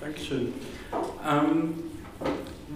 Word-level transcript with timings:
Dankeschön. 0.00 0.52
Ähm, 1.26 1.74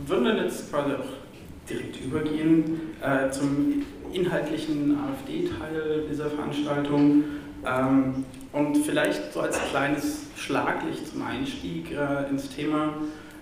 würden 0.07 0.25
wir 0.25 0.37
jetzt 0.43 0.71
quasi 0.71 0.95
auch 0.95 1.69
direkt 1.69 2.01
übergehen 2.01 2.81
äh, 3.03 3.31
zum 3.31 3.83
inhaltlichen 4.13 4.99
AfD-Teil 4.99 6.07
dieser 6.11 6.31
Veranstaltung 6.31 7.25
ähm, 7.65 8.25
und 8.53 8.77
vielleicht 8.79 9.33
so 9.33 9.41
als 9.41 9.61
kleines 9.71 10.27
Schlaglicht 10.37 11.09
zum 11.09 11.23
Einstieg 11.23 11.93
äh, 11.93 12.29
ins 12.31 12.49
Thema 12.49 12.95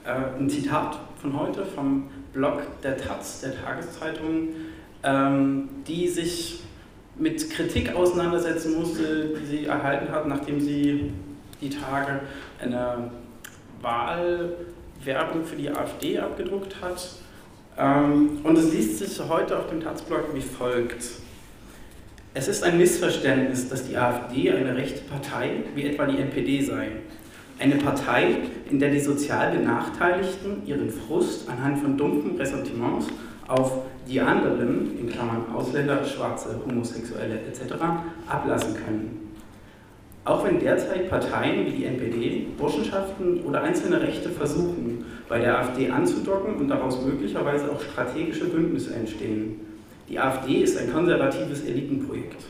äh, 0.05 0.39
ein 0.39 0.51
Zitat 0.51 0.99
von 1.23 1.39
heute 1.39 1.65
vom 1.65 2.09
Blog 2.33 2.63
der 2.83 2.97
Taz, 2.97 3.41
der 3.41 3.55
Tageszeitung, 3.63 4.49
ähm, 5.05 5.69
die 5.87 6.09
sich 6.09 6.63
mit 7.17 7.49
Kritik 7.51 7.95
auseinandersetzen 7.95 8.79
musste, 8.79 9.35
die 9.41 9.47
sie 9.47 9.67
erhalten 9.67 10.13
hat, 10.13 10.27
nachdem 10.27 10.61
sie 10.61 11.13
die 11.61 11.71
Tage 11.71 12.21
eine 12.61 13.11
Wahlwerbung 13.83 15.45
für 15.45 15.57
die 15.57 15.71
AfD 15.71 16.19
abgedruckt 16.19 16.81
hat. 16.81 17.09
Ähm, 17.79 18.39
und 18.43 18.59
es 18.59 18.73
liest 18.73 18.99
sich 18.99 19.29
heute 19.29 19.59
auf 19.59 19.69
dem 19.69 19.81
Taz-Blog 19.81 20.35
wie 20.35 20.41
folgt. 20.41 21.05
Es 22.35 22.49
ist 22.49 22.63
ein 22.63 22.79
Missverständnis, 22.79 23.69
dass 23.69 23.89
die 23.89 23.97
AfD 23.97 24.53
eine 24.53 24.77
rechte 24.77 25.01
Partei 25.03 25.65
wie 25.75 25.87
etwa 25.87 26.07
die 26.07 26.19
NPD 26.19 26.63
sei. 26.63 26.89
Eine 27.59 27.77
Partei, 27.77 28.37
in 28.71 28.79
der 28.79 28.91
die 28.91 29.01
sozial 29.01 29.57
Benachteiligten 29.57 30.65
ihren 30.65 30.91
Frust 30.91 31.49
anhand 31.49 31.79
von 31.79 31.97
dumpfen 31.97 32.37
Ressentiments 32.37 33.09
auf 33.49 33.83
die 34.07 34.21
anderen, 34.21 34.99
in 34.99 35.09
Klammern 35.09 35.47
Ausländer, 35.53 36.05
Schwarze, 36.05 36.61
Homosexuelle 36.65 37.41
etc., 37.41 37.75
ablassen 38.29 38.75
können. 38.75 39.28
Auch 40.29 40.45
wenn 40.45 40.61
derzeit 40.61 41.09
Parteien 41.09 41.65
wie 41.65 41.71
die 41.71 41.85
NPD, 41.87 42.49
Burschenschaften 42.59 43.41
oder 43.45 43.63
einzelne 43.63 43.99
Rechte 44.03 44.29
versuchen, 44.29 45.07
bei 45.27 45.39
der 45.39 45.59
AfD 45.59 45.89
anzudocken 45.89 46.57
und 46.57 46.69
daraus 46.69 47.03
möglicherweise 47.03 47.71
auch 47.73 47.81
strategische 47.81 48.45
Bündnisse 48.45 48.95
entstehen. 48.95 49.59
Die 50.07 50.19
AfD 50.19 50.57
ist 50.61 50.77
ein 50.77 50.93
konservatives 50.93 51.65
Elitenprojekt. 51.65 52.45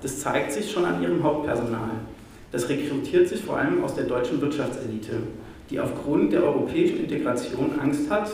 Das 0.00 0.20
zeigt 0.20 0.52
sich 0.52 0.70
schon 0.70 0.84
an 0.84 1.02
ihrem 1.02 1.20
Hauptpersonal. 1.24 1.90
Das 2.52 2.68
rekrutiert 2.68 3.26
sich 3.26 3.42
vor 3.42 3.56
allem 3.56 3.82
aus 3.82 3.96
der 3.96 4.04
deutschen 4.04 4.40
Wirtschaftselite, 4.40 5.14
die 5.70 5.80
aufgrund 5.80 6.32
der 6.32 6.44
europäischen 6.44 7.00
Integration 7.00 7.80
Angst 7.80 8.08
hat, 8.08 8.30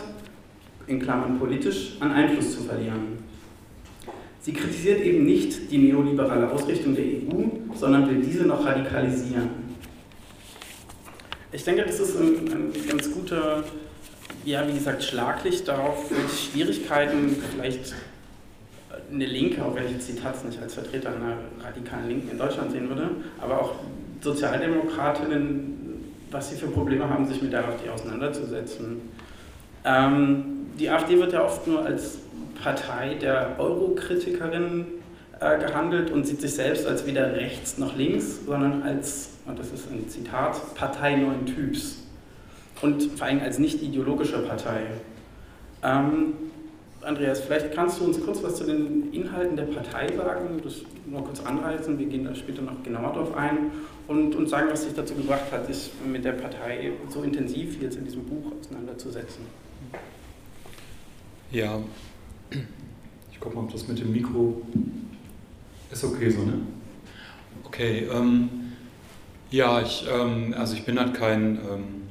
in 0.86 1.00
Klammern 1.00 1.38
politisch, 1.38 1.96
an 2.00 2.12
Einfluss 2.12 2.54
zu 2.54 2.64
verlieren. 2.64 3.13
Sie 4.44 4.52
kritisiert 4.52 5.00
eben 5.00 5.24
nicht 5.24 5.70
die 5.70 5.78
neoliberale 5.78 6.50
Ausrichtung 6.50 6.94
der 6.94 7.02
EU, 7.02 7.44
sondern 7.74 8.06
will 8.10 8.20
diese 8.20 8.44
noch 8.44 8.62
radikalisieren. 8.62 9.48
Ich 11.50 11.64
denke, 11.64 11.84
das 11.86 11.98
ist 11.98 12.14
ein, 12.20 12.46
ein 12.52 12.72
ganz 12.86 13.10
guter, 13.10 13.64
ja, 14.44 14.68
wie 14.68 14.74
gesagt, 14.74 15.02
Schlaglicht 15.02 15.66
darauf, 15.66 16.10
welche 16.10 16.28
Schwierigkeiten 16.28 17.34
vielleicht 17.54 17.94
eine 19.10 19.24
Linke, 19.24 19.64
auch 19.64 19.74
wenn 19.74 19.86
ich 19.86 19.92
jetzt 19.92 20.10
die 20.10 20.16
Taz 20.16 20.44
nicht 20.44 20.60
als 20.60 20.74
Vertreter 20.74 21.08
einer 21.08 21.38
radikalen 21.64 22.08
Linken 22.08 22.30
in 22.32 22.36
Deutschland 22.36 22.70
sehen 22.70 22.90
würde, 22.90 23.12
aber 23.40 23.62
auch 23.62 23.76
Sozialdemokratinnen, 24.20 26.04
was 26.30 26.50
sie 26.50 26.56
für 26.56 26.66
Probleme 26.66 27.08
haben, 27.08 27.26
sich 27.26 27.40
mit 27.40 27.50
der 27.50 27.66
AfD 27.66 27.88
auseinanderzusetzen. 27.88 29.00
Ähm, 29.86 30.66
die 30.78 30.90
AfD 30.90 31.16
wird 31.18 31.32
ja 31.32 31.46
oft 31.46 31.66
nur 31.66 31.86
als 31.86 32.18
Partei 32.64 33.14
der 33.20 33.56
Eurokritikerinnen 33.58 34.86
äh, 35.38 35.58
gehandelt 35.58 36.10
und 36.10 36.26
sieht 36.26 36.40
sich 36.40 36.54
selbst 36.54 36.86
als 36.86 37.06
weder 37.06 37.34
rechts 37.34 37.76
noch 37.76 37.94
links, 37.94 38.40
sondern 38.46 38.82
als, 38.82 39.32
und 39.44 39.58
das 39.58 39.70
ist 39.70 39.90
ein 39.90 40.08
Zitat, 40.08 40.74
Partei 40.74 41.16
neuen 41.16 41.44
Typs. 41.44 41.98
Und 42.80 43.02
vor 43.02 43.26
allem 43.26 43.40
als 43.40 43.58
nicht 43.58 43.82
ideologische 43.82 44.38
Partei. 44.38 44.80
Ähm, 45.82 46.32
Andreas, 47.02 47.40
vielleicht 47.40 47.74
kannst 47.74 48.00
du 48.00 48.06
uns 48.06 48.24
kurz 48.24 48.42
was 48.42 48.56
zu 48.56 48.64
den 48.64 49.12
Inhalten 49.12 49.56
der 49.56 49.64
Partei 49.64 50.08
sagen, 50.16 50.60
das 50.64 50.76
nur 51.04 51.22
kurz 51.22 51.44
anreißen, 51.44 51.98
wir 51.98 52.06
gehen 52.06 52.24
da 52.24 52.34
später 52.34 52.62
noch 52.62 52.82
genauer 52.82 53.12
drauf 53.12 53.36
ein 53.36 53.72
und, 54.08 54.34
und 54.34 54.48
sagen, 54.48 54.68
was 54.70 54.86
dich 54.86 54.94
dazu 54.94 55.14
gebracht 55.14 55.52
hat, 55.52 55.66
sich 55.66 55.90
mit 56.10 56.24
der 56.24 56.32
Partei 56.32 56.92
so 57.10 57.22
intensiv 57.22 57.80
jetzt 57.82 57.98
in 57.98 58.06
diesem 58.06 58.24
Buch 58.24 58.52
auseinanderzusetzen. 58.58 59.44
Ja, 61.50 61.78
ich 63.30 63.40
gucke 63.40 63.56
mal, 63.56 63.62
ob 63.62 63.72
das 63.72 63.88
mit 63.88 63.98
dem 63.98 64.12
Mikro 64.12 64.62
ist 65.90 66.04
okay 66.04 66.30
so, 66.30 66.42
ne? 66.42 66.58
Okay, 67.64 68.06
ähm, 68.12 68.48
ja, 69.50 69.80
ich, 69.80 70.06
ähm, 70.12 70.54
also 70.56 70.74
ich 70.74 70.84
bin 70.84 70.98
halt 70.98 71.14
kein, 71.14 71.56
ähm, 71.56 72.02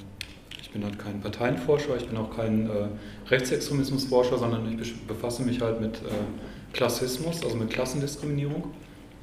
ich 0.62 0.72
bin 0.72 0.84
halt 0.84 0.98
kein 0.98 1.22
Parteienforscher, 1.22 1.98
ich 1.98 2.08
bin 2.08 2.18
auch 2.18 2.36
kein 2.36 2.70
äh, 2.70 2.88
Rechtsextremismusforscher, 3.30 4.38
sondern 4.38 4.80
ich 4.82 5.06
befasse 5.08 5.44
mich 5.44 5.62
halt 5.62 5.82
mit 5.82 5.98
äh, 5.98 6.74
Klassismus, 6.74 7.44
also 7.44 7.56
mit 7.56 7.70
Klassendiskriminierung, 7.70 8.72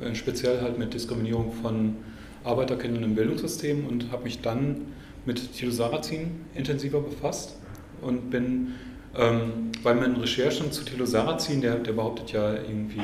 äh, 0.01 0.15
speziell 0.15 0.61
halt 0.61 0.79
mit 0.79 0.95
Diskriminierung 0.95 1.53
von 1.53 1.97
Arbeiterkindern 2.45 3.05
im 3.05 3.15
Bildungssystem 3.15 3.87
und 3.87 4.11
habe 4.13 4.25
mich 4.25 4.41
dann 4.41 4.87
mit 5.27 5.53
Thilo 5.53 5.71
Sarrazin 5.71 6.41
intensiver 6.55 7.01
befasst 7.01 7.57
und 8.01 8.31
bin 8.31 8.75
ähm, 9.17 9.73
bei 9.83 9.95
meinen 9.95 10.17
Recherchen 10.17 10.71
zu 10.71 10.85
Thilo 10.85 11.07
Sarrazin, 11.07 11.61
der, 11.61 11.77
der 11.77 11.93
behauptet 11.93 12.33
ja 12.33 12.55
irgendwie, 12.55 13.03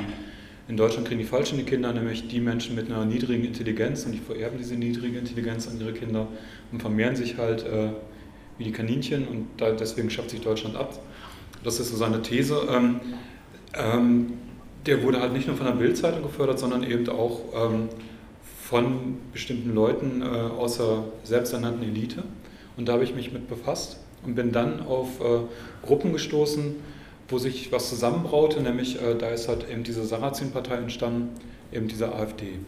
in 0.69 0.77
Deutschland 0.77 1.07
kriegen 1.07 1.21
die 1.21 1.27
Falschen 1.27 1.65
Kinder, 1.67 1.93
nämlich 1.93 2.29
die 2.29 2.41
Menschen 2.41 2.75
mit 2.75 2.91
einer 2.91 3.05
niedrigen 3.05 3.45
Intelligenz 3.45 4.05
und 4.05 4.13
die 4.13 4.19
vererben 4.19 4.59
diese 4.59 4.75
niedrige 4.75 5.19
Intelligenz 5.19 5.69
an 5.69 5.81
ihre 5.81 5.93
Kinder 5.93 6.29
und 6.73 6.81
vermehren 6.81 7.17
sich 7.17 7.39
halt 7.39 7.65
äh, 7.65 7.91
wie 8.59 8.65
die 8.65 8.73
Kaninchen 8.73 9.29
und 9.29 9.47
da, 9.59 9.73
deswegen 9.73 10.11
schafft 10.11 10.31
sich 10.31 10.41
Deutschland 10.41 10.77
ab. 10.77 10.99
Das 11.63 11.81
ist 11.81 11.91
so 11.91 11.97
seine 11.97 12.23
These. 12.23 12.63
Ähm, 12.71 13.01
ähm, 13.75 14.33
der 14.87 15.03
wurde 15.03 15.21
halt 15.21 15.33
nicht 15.33 15.49
nur 15.49 15.57
von 15.57 15.67
der 15.67 15.75
Bildzeitung 15.75 16.23
gefördert, 16.23 16.59
sondern 16.59 16.83
eben 16.85 17.09
auch 17.09 17.41
ähm, 17.55 17.89
von 18.63 19.19
bestimmten 19.33 19.75
Leuten 19.75 20.23
äh, 20.23 20.25
außer 20.25 21.05
selbsternannten 21.25 21.83
Elite. 21.83 22.23
Und 22.77 22.89
da 22.89 22.95
habe 22.95 23.05
ich 23.05 23.15
mich 23.15 23.33
mit 23.33 23.49
befasst 23.49 23.99
und 24.25 24.35
bin 24.35 24.53
dann 24.53 24.87
auf 24.87 25.21
äh, 25.21 25.41
Gruppen 25.87 26.13
gestoßen, 26.13 26.77
wo 27.29 27.39
sich 27.39 27.73
was 27.73 27.89
zusammenbraute, 27.89 28.61
nämlich 28.61 29.01
äh, 29.01 29.15
da 29.17 29.29
ist 29.29 29.49
halt 29.49 29.69
eben 29.71 29.83
diese 29.83 30.05
Sarrazin-Partei 30.05 30.77
entstanden, 30.77 31.31
eben 31.73 31.89
diese 31.89 32.15
AfD. 32.15 32.59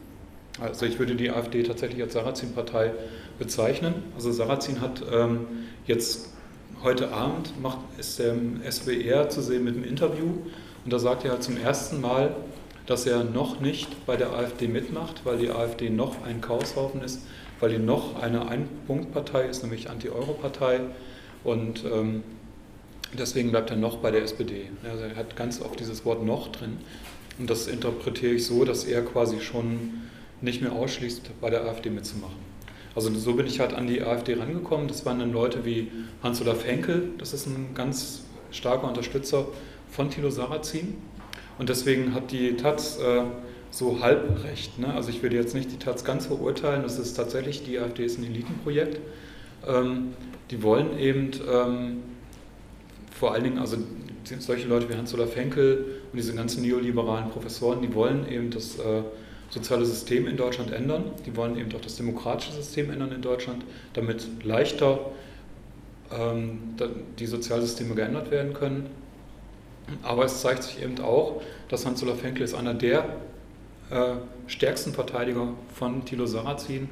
Also 0.61 0.87
ich 0.87 0.99
würde 0.99 1.15
die 1.15 1.31
AfD 1.31 1.63
tatsächlich 1.63 2.03
als 2.03 2.15
Sarrazin-Partei 2.15 2.93
bezeichnen. 3.39 3.95
Also 4.17 4.33
Sarrazin 4.33 4.81
hat 4.81 5.03
ähm, 5.13 5.47
jetzt 5.87 6.31
heute 6.83 7.13
Abend 7.13 7.61
macht, 7.61 7.79
ist 7.99 8.19
der 8.19 8.35
SWR 8.69 9.29
zu 9.29 9.41
sehen 9.41 9.65
mit 9.65 9.75
einem 9.75 9.85
Interview 9.85 10.27
und 10.85 10.93
da 10.93 10.99
sagt 10.99 11.25
er 11.25 11.33
halt 11.33 11.43
zum 11.43 11.57
ersten 11.57 12.01
Mal, 12.01 12.35
dass 12.87 13.07
er 13.07 13.23
noch 13.25 13.61
nicht 13.61 14.07
bei 14.07 14.17
der 14.17 14.33
AfD 14.33 14.67
mitmacht, 14.67 15.23
weil 15.25 15.39
die 15.39 15.51
AfD 15.51 15.91
noch 15.91 16.25
ein 16.25 16.41
Chaoshaufen 16.41 17.03
ist, 17.03 17.21
weil 17.61 17.71
die 17.71 17.79
noch 17.79 18.21
eine 18.23 18.49
Ein-Punkt-Partei 18.49 19.47
ist, 19.47 19.63
nämlich 19.63 19.91
Anti-Euro-Partei 19.91 20.81
und 21.45 21.85
ähm, 21.85 22.23
deswegen 23.17 23.51
bleibt 23.51 23.71
er 23.71 23.77
noch 23.77 23.99
bei 23.99 24.11
der 24.11 24.23
SPD. 24.23 24.71
Also 24.85 25.05
er 25.05 25.17
hat 25.17 25.37
ganz 25.37 25.61
oft 25.61 25.79
dieses 25.81 26.05
Wort 26.05 26.25
noch 26.25 26.53
drin. 26.53 26.79
Und 27.39 27.49
das 27.49 27.69
interpretiere 27.69 28.35
ich 28.35 28.47
so, 28.47 28.65
dass 28.65 28.85
er 28.85 29.03
quasi 29.03 29.41
schon 29.41 30.03
nicht 30.41 30.61
mehr 30.61 30.73
ausschließt, 30.73 31.41
bei 31.41 31.51
der 31.51 31.65
AfD 31.65 31.91
mitzumachen. 31.91 32.49
Also 32.95 33.15
so 33.15 33.35
bin 33.35 33.47
ich 33.47 33.61
halt 33.61 33.75
an 33.75 33.87
die 33.87 34.03
AfD 34.03 34.35
rangekommen. 34.35 34.89
Das 34.89 35.07
waren 35.07 35.21
dann 35.21 35.33
Leute 35.33 35.65
wie 35.65 35.91
Hans-Olaf 36.23 36.67
Henkel, 36.67 37.11
das 37.19 37.33
ist 37.33 37.47
ein 37.47 37.75
ganz 37.75 38.23
starker 38.51 38.89
Unterstützer 38.89 39.47
von 39.91 40.11
Thilo 40.11 40.31
Sarrazin. 40.31 40.97
Und 41.59 41.69
deswegen 41.69 42.15
hat 42.15 42.31
die 42.31 42.57
Taz 42.57 42.99
äh, 42.99 43.23
so 43.71 44.01
halb 44.01 44.45
recht. 44.45 44.79
Ne? 44.79 44.93
Also 44.93 45.11
ich 45.11 45.23
würde 45.23 45.37
jetzt 45.37 45.55
nicht 45.55 45.71
die 45.71 45.79
Taz 45.79 46.05
ganz 46.05 46.27
verurteilen, 46.27 46.83
das 46.83 46.99
ist 46.99 47.15
tatsächlich, 47.15 47.65
die 47.65 47.79
AfD 47.79 48.05
ist 48.05 48.19
ein 48.19 48.25
Elitenprojekt. 48.25 49.01
Ähm, 49.67 50.15
die 50.51 50.63
wollen 50.63 50.99
eben 50.99 51.31
ähm, 51.51 52.03
vor 53.11 53.33
allen 53.33 53.45
Dingen, 53.45 53.59
also 53.59 53.77
solche 54.39 54.69
Leute 54.69 54.89
wie 54.89 54.95
Hans-Olaf 54.95 55.35
Henkel 55.37 56.03
und 56.13 56.17
diese 56.17 56.35
ganzen 56.35 56.63
neoliberalen 56.63 57.31
Professoren, 57.31 57.83
die 57.83 57.93
wollen 57.95 58.29
eben 58.31 58.51
das 58.51 58.79
äh, 58.79 59.03
soziale 59.51 59.85
System 59.85 60.27
in 60.27 60.37
Deutschland 60.37 60.73
ändern. 60.73 61.05
Die 61.27 61.35
wollen 61.37 61.59
eben 61.59 61.75
auch 61.75 61.81
das 61.81 61.97
demokratische 61.97 62.53
System 62.53 62.91
ändern 62.91 63.13
in 63.13 63.23
Deutschland, 63.23 63.65
damit 63.95 64.27
leichter 64.45 65.11
ähm, 66.13 66.75
die 67.19 67.27
Sozialsysteme 67.27 67.95
geändert 67.95 68.31
werden 68.31 68.53
können. 68.53 68.87
Aber 70.03 70.25
es 70.25 70.41
zeigt 70.43 70.65
sich 70.65 70.83
eben 70.83 70.99
auch, 71.01 71.43
dass 71.69 71.87
Hans-Olaf 71.87 72.23
Henkel 72.23 72.43
ist 72.45 72.55
einer 72.55 72.75
der 72.75 73.05
äh, 73.91 74.17
stärksten 74.47 74.93
Verteidiger 74.93 75.49
von 75.75 76.05
Thilo 76.05 76.27
Sarrazin 76.27 76.89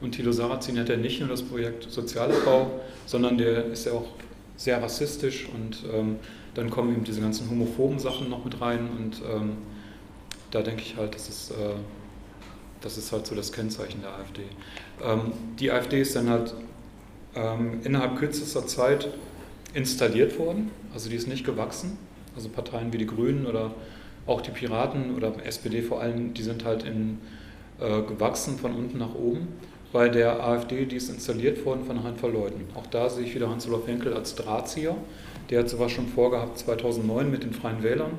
und 0.00 0.12
Thilo 0.12 0.32
Sarrazin 0.32 0.78
hat 0.78 0.88
ja 0.88 0.96
nicht 0.96 1.20
nur 1.20 1.28
das 1.28 1.42
Projekt 1.42 1.90
Sozialabbau, 1.90 2.80
sondern 3.06 3.38
der 3.38 3.66
ist 3.66 3.86
ja 3.86 3.92
auch 3.92 4.08
sehr 4.56 4.82
rassistisch 4.82 5.48
und 5.54 5.84
ähm, 5.92 6.16
dann 6.54 6.70
kommen 6.70 6.92
eben 6.92 7.04
diese 7.04 7.20
ganzen 7.20 7.48
homophoben 7.48 7.98
Sachen 7.98 8.28
noch 8.28 8.44
mit 8.44 8.60
rein 8.60 8.88
und 8.98 9.22
ähm, 9.30 9.52
da 10.50 10.62
denke 10.62 10.82
ich 10.82 10.96
halt, 10.96 11.14
das 11.14 11.28
ist, 11.28 11.50
äh, 11.52 11.74
das 12.80 12.98
ist 12.98 13.12
halt 13.12 13.26
so 13.26 13.34
das 13.34 13.52
Kennzeichen 13.52 14.02
der 14.02 14.10
AfD. 14.10 14.42
Ähm, 15.02 15.32
die 15.58 15.70
AfD 15.70 16.00
ist 16.00 16.16
dann 16.16 16.28
halt 16.28 16.54
ähm, 17.34 17.80
innerhalb 17.84 18.16
kürzester 18.18 18.66
Zeit 18.66 19.08
installiert 19.74 20.38
worden. 20.38 20.70
Also 20.92 21.08
die 21.08 21.16
ist 21.16 21.28
nicht 21.28 21.44
gewachsen. 21.44 21.98
Also 22.34 22.48
Parteien 22.48 22.92
wie 22.92 22.98
die 22.98 23.06
Grünen 23.06 23.46
oder 23.46 23.72
auch 24.26 24.40
die 24.40 24.50
Piraten 24.50 25.14
oder 25.14 25.34
SPD 25.44 25.82
vor 25.82 26.00
allem, 26.00 26.34
die 26.34 26.42
sind 26.42 26.64
halt 26.64 26.84
in, 26.84 27.18
äh, 27.80 28.02
gewachsen 28.02 28.58
von 28.58 28.74
unten 28.74 28.98
nach 28.98 29.14
oben. 29.14 29.48
Bei 29.92 30.08
der 30.08 30.44
AfD, 30.44 30.84
die 30.84 30.96
ist 30.96 31.08
installiert 31.08 31.64
worden 31.64 31.84
von 31.84 32.04
Handvoll 32.04 32.32
Leuten. 32.32 32.64
Auch 32.76 32.86
da 32.86 33.10
sehe 33.10 33.24
ich 33.24 33.34
wieder 33.34 33.50
Hans-Olaf 33.50 33.88
Henkel 33.88 34.14
als 34.14 34.36
Drahtzieher. 34.36 34.96
Der 35.50 35.60
hat 35.60 35.68
sowas 35.68 35.90
schon 35.90 36.06
vorgehabt 36.06 36.58
2009 36.58 37.28
mit 37.28 37.42
den 37.42 37.52
Freien 37.52 37.82
Wählern. 37.82 38.12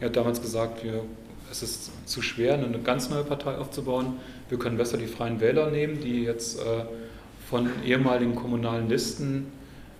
Er 0.00 0.08
hat 0.08 0.16
damals 0.16 0.42
gesagt, 0.42 0.82
wir, 0.82 1.04
es 1.48 1.62
ist 1.62 1.92
zu 2.08 2.22
schwer, 2.22 2.54
eine 2.54 2.80
ganz 2.80 3.08
neue 3.08 3.22
Partei 3.22 3.56
aufzubauen. 3.56 4.14
Wir 4.48 4.58
können 4.58 4.76
besser 4.76 4.98
die 4.98 5.06
Freien 5.06 5.40
Wähler 5.40 5.70
nehmen, 5.70 6.00
die 6.00 6.24
jetzt 6.24 6.58
äh, 6.58 6.84
von 7.48 7.70
ehemaligen 7.84 8.34
kommunalen 8.34 8.88
Listen, 8.88 9.52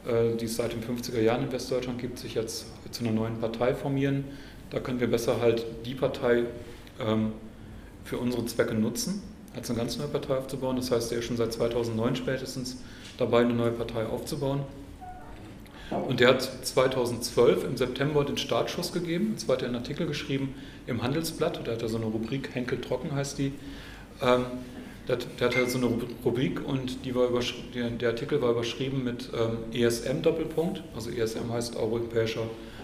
äh, 0.06 0.36
die 0.36 0.46
es 0.46 0.56
seit 0.56 0.72
den 0.72 0.82
50er 0.82 1.20
Jahren 1.20 1.44
in 1.44 1.52
Westdeutschland 1.52 2.00
gibt, 2.00 2.18
sich 2.18 2.34
jetzt 2.34 2.66
zu 2.90 3.04
einer 3.04 3.12
neuen 3.12 3.38
Partei 3.38 3.74
formieren. 3.74 4.24
Da 4.70 4.80
können 4.80 4.98
wir 4.98 5.08
besser 5.08 5.40
halt 5.40 5.64
die 5.84 5.94
Partei 5.94 6.42
ähm, 7.00 7.32
für 8.04 8.18
unsere 8.18 8.44
Zwecke 8.46 8.74
nutzen, 8.74 9.22
als 9.56 9.70
eine 9.70 9.78
ganz 9.78 9.96
neue 9.96 10.08
Partei 10.08 10.36
aufzubauen. 10.36 10.76
Das 10.76 10.90
heißt, 10.90 11.10
er 11.12 11.18
ist 11.18 11.24
schon 11.24 11.36
seit 11.36 11.52
2009 11.52 12.16
spätestens 12.16 12.76
dabei, 13.18 13.40
eine 13.40 13.54
neue 13.54 13.72
Partei 13.72 14.06
aufzubauen. 14.06 14.60
Und 15.90 16.20
der 16.20 16.28
hat 16.28 16.42
2012 16.42 17.64
im 17.64 17.76
September 17.76 18.24
den 18.24 18.36
Startschuss 18.36 18.92
gegeben. 18.92 19.30
Und 19.32 19.40
zwar 19.40 19.56
hat 19.56 19.62
er 19.62 19.68
einen 19.68 19.76
Artikel 19.76 20.06
geschrieben 20.06 20.54
im 20.86 21.02
Handelsblatt. 21.02 21.60
Da 21.64 21.72
hat 21.72 21.82
er 21.82 21.88
so 21.88 21.96
eine 21.96 22.06
Rubrik, 22.06 22.50
Henkel 22.54 22.80
Trocken 22.80 23.14
heißt 23.14 23.38
die. 23.38 23.52
Ähm, 24.20 24.44
der, 25.08 25.18
der 25.38 25.48
hatte 25.48 25.70
so 25.70 25.78
eine 25.78 25.86
Rubrik 26.24 26.66
und 26.66 27.04
die 27.04 27.14
war 27.14 27.28
der, 27.74 27.90
der, 27.90 28.08
Artikel 28.08 28.42
war 28.42 28.50
überschrieben 28.50 29.04
mit 29.04 29.30
ähm, 29.32 29.58
ESM-Doppelpunkt. 29.72 30.82
Also 30.96 31.10
ESM 31.10 31.52
heißt 31.52 31.76
Europäischer 31.76 32.42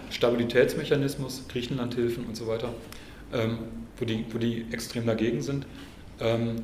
Stabilitätsmechanismus, 0.09 1.43
Griechenlandhilfen 1.49 2.25
und 2.25 2.37
so 2.37 2.47
weiter, 2.47 2.73
ähm, 3.33 3.57
wo, 3.97 4.05
die, 4.05 4.25
wo 4.31 4.37
die 4.37 4.65
extrem 4.71 5.05
dagegen 5.05 5.41
sind. 5.41 5.65
Ähm, 6.19 6.63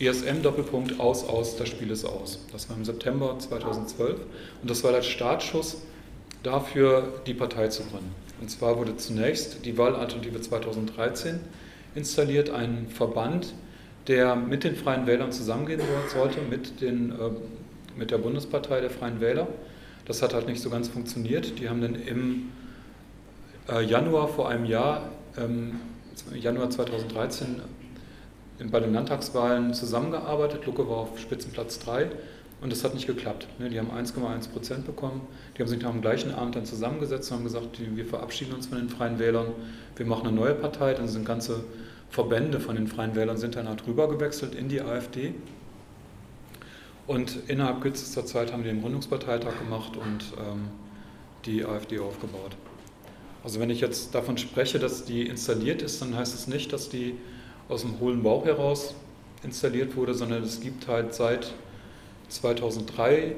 ESM-Doppelpunkt 0.00 0.98
aus, 0.98 1.24
aus, 1.24 1.56
das 1.56 1.68
Spiel 1.68 1.90
ist 1.90 2.04
aus. 2.04 2.40
Das 2.52 2.68
war 2.70 2.76
im 2.76 2.84
September 2.84 3.38
2012 3.38 4.18
und 4.62 4.70
das 4.70 4.82
war 4.82 4.92
der 4.92 5.02
Startschuss 5.02 5.82
dafür, 6.42 7.20
die 7.26 7.34
Partei 7.34 7.68
zu 7.68 7.82
gründen. 7.82 8.14
Und 8.40 8.50
zwar 8.50 8.78
wurde 8.78 8.96
zunächst 8.96 9.66
die 9.66 9.76
Wahlalternative 9.76 10.40
2013 10.40 11.40
installiert, 11.94 12.48
ein 12.50 12.86
Verband, 12.88 13.52
der 14.06 14.34
mit 14.36 14.64
den 14.64 14.74
Freien 14.74 15.06
Wählern 15.06 15.32
zusammengehen 15.32 15.82
sollte, 16.08 16.40
mit, 16.48 16.80
den, 16.80 17.10
äh, 17.10 17.14
mit 17.98 18.10
der 18.10 18.18
Bundespartei 18.18 18.80
der 18.80 18.90
Freien 18.90 19.20
Wähler. 19.20 19.48
Das 20.06 20.22
hat 20.22 20.32
halt 20.32 20.46
nicht 20.46 20.62
so 20.62 20.70
ganz 20.70 20.88
funktioniert. 20.88 21.58
Die 21.58 21.68
haben 21.68 21.82
dann 21.82 21.94
im 21.94 22.50
äh, 23.68 23.84
Januar 23.84 24.28
vor 24.28 24.48
einem 24.48 24.64
Jahr, 24.64 25.10
ähm, 25.36 25.78
Januar 26.34 26.70
2013, 26.70 27.60
bei 28.68 28.80
den 28.80 28.92
Landtagswahlen 28.92 29.72
zusammengearbeitet. 29.72 30.66
Lucke 30.66 30.88
war 30.88 30.98
auf 30.98 31.18
Spitzenplatz 31.18 31.78
3 31.78 32.10
und 32.60 32.70
das 32.70 32.84
hat 32.84 32.94
nicht 32.94 33.06
geklappt. 33.06 33.48
Ne? 33.58 33.70
Die 33.70 33.78
haben 33.78 33.90
1,1 33.90 34.50
Prozent 34.50 34.86
bekommen. 34.86 35.22
Die 35.56 35.62
haben 35.62 35.68
sich 35.68 35.84
am 35.84 36.02
gleichen 36.02 36.34
Abend 36.34 36.56
dann 36.56 36.66
zusammengesetzt 36.66 37.30
und 37.30 37.38
haben 37.38 37.44
gesagt, 37.44 37.78
wir 37.80 38.04
verabschieden 38.04 38.52
uns 38.52 38.66
von 38.66 38.78
den 38.78 38.90
Freien 38.90 39.18
Wählern, 39.18 39.46
wir 39.96 40.06
machen 40.06 40.26
eine 40.26 40.36
neue 40.36 40.54
Partei. 40.54 40.92
Dann 40.92 41.08
sind 41.08 41.24
ganze 41.24 41.64
Verbände 42.10 42.60
von 42.60 42.76
den 42.76 42.86
Freien 42.86 43.14
Wählern 43.14 43.38
sind 43.38 43.56
dann 43.56 43.68
halt 43.68 43.86
rübergewechselt 43.86 44.54
in 44.54 44.68
die 44.68 44.82
AfD. 44.82 45.34
Und 47.06 47.38
innerhalb 47.48 47.80
kürzester 47.80 48.26
Zeit 48.26 48.52
haben 48.52 48.62
die 48.62 48.68
den 48.68 48.82
Gründungsparteitag 48.82 49.58
gemacht 49.58 49.96
und 49.96 50.24
ähm, 50.38 50.68
die 51.44 51.64
AfD 51.64 51.98
aufgebaut. 51.98 52.56
Also 53.42 53.58
wenn 53.58 53.70
ich 53.70 53.80
jetzt 53.80 54.14
davon 54.14 54.36
spreche, 54.36 54.78
dass 54.78 55.04
die 55.04 55.26
installiert 55.26 55.82
ist, 55.82 56.02
dann 56.02 56.14
heißt 56.14 56.34
es 56.34 56.46
nicht, 56.46 56.72
dass 56.72 56.88
die 56.88 57.14
aus 57.70 57.82
dem 57.82 58.00
hohlen 58.00 58.22
Bauch 58.22 58.44
heraus 58.44 58.94
installiert 59.42 59.96
wurde, 59.96 60.14
sondern 60.14 60.42
es 60.42 60.60
gibt 60.60 60.88
halt 60.88 61.14
seit 61.14 61.52
2003 62.28 63.34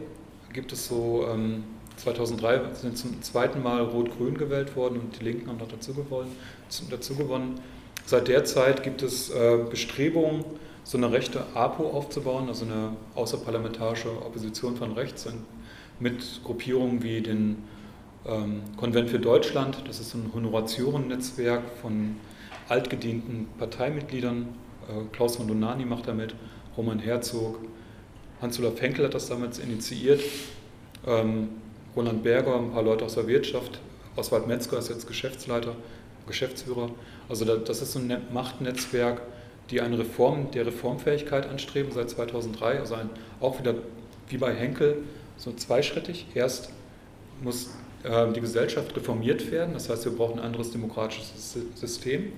gibt 0.53 0.73
es 0.73 0.87
so, 0.87 1.27
ähm, 1.33 1.65
2003 1.97 2.75
sind 2.75 2.99
zum 2.99 3.23
zweiten 3.23 3.63
Mal 3.63 3.83
Rot-Grün 3.83 4.37
gewählt 4.37 4.77
worden 4.77 5.01
und 5.01 5.19
die 5.19 5.25
Linken 5.25 5.49
haben 5.49 5.59
noch 5.59 5.69
dazu 5.69 5.95
gewonnen. 5.95 6.37
Dazu 6.91 7.15
gewonnen. 7.15 7.61
Seit 8.07 8.29
der 8.29 8.45
Zeit 8.45 8.83
gibt 8.83 9.03
es 9.03 9.31
äh, 9.31 9.59
Bestrebungen, 9.71 10.45
so 10.85 10.99
eine 10.99 11.13
rechte 11.13 11.45
APO 11.55 11.91
aufzubauen, 11.91 12.49
also 12.49 12.65
eine 12.65 12.97
außerparlamentarische 13.15 14.09
Opposition 14.11 14.77
von 14.77 14.93
rechts 14.93 15.29
mit 16.01 16.41
Gruppierungen 16.43 17.03
wie 17.03 17.21
den 17.21 17.59
ähm, 18.27 18.63
Konvent 18.77 19.09
für 19.11 19.21
Deutschland, 19.21 19.85
das 19.87 20.01
ist 20.01 20.15
ein 20.15 20.31
Honoratioren-Netzwerk 20.35 21.63
von 21.81 22.17
altgedienten 22.69 23.49
Parteimitgliedern. 23.59 24.49
Äh, 24.89 25.05
Klaus 25.13 25.37
von 25.37 25.49
Donani 25.49 25.85
macht 25.85 26.09
damit, 26.09 26.35
Roman 26.77 26.99
Herzog, 26.99 27.59
Hans-Olaf 28.41 28.81
Henkel 28.81 29.05
hat 29.05 29.15
das 29.15 29.29
damals 29.29 29.59
initiiert, 29.59 30.21
ähm, 31.07 31.49
Roland 31.95 32.23
Berger, 32.23 32.57
ein 32.57 32.73
paar 32.73 32.83
Leute 32.83 33.05
aus 33.05 33.15
der 33.15 33.27
Wirtschaft, 33.29 33.81
Oswald 34.17 34.47
Metzger 34.47 34.79
ist 34.79 34.89
jetzt 34.89 35.07
Geschäftsleiter, 35.07 35.75
Geschäftsführer. 36.27 36.91
Also 37.29 37.45
das 37.45 37.83
ist 37.83 37.93
so 37.93 37.99
ein 37.99 38.17
Machtnetzwerk, 38.33 39.23
die 39.71 39.81
eine 39.81 39.99
Reform 39.99 40.51
der 40.51 40.67
Reformfähigkeit 40.67 41.49
anstreben 41.49 41.93
seit 41.93 42.11
2003. 42.11 42.79
Also 42.79 42.95
ein, 42.95 43.09
auch 43.41 43.59
wieder 43.59 43.75
wie 44.29 44.37
bei 44.37 44.55
Henkel 44.55 44.99
so 45.37 45.53
zweischrittig. 45.53 46.27
Erst 46.35 46.71
muss 47.43 47.71
äh, 48.03 48.33
die 48.33 48.41
Gesellschaft 48.41 48.95
reformiert 48.97 49.51
werden, 49.51 49.75
das 49.75 49.89
heißt, 49.89 50.05
wir 50.05 50.13
brauchen 50.13 50.39
ein 50.39 50.45
anderes 50.45 50.71
demokratisches 50.71 51.57
System 51.75 52.33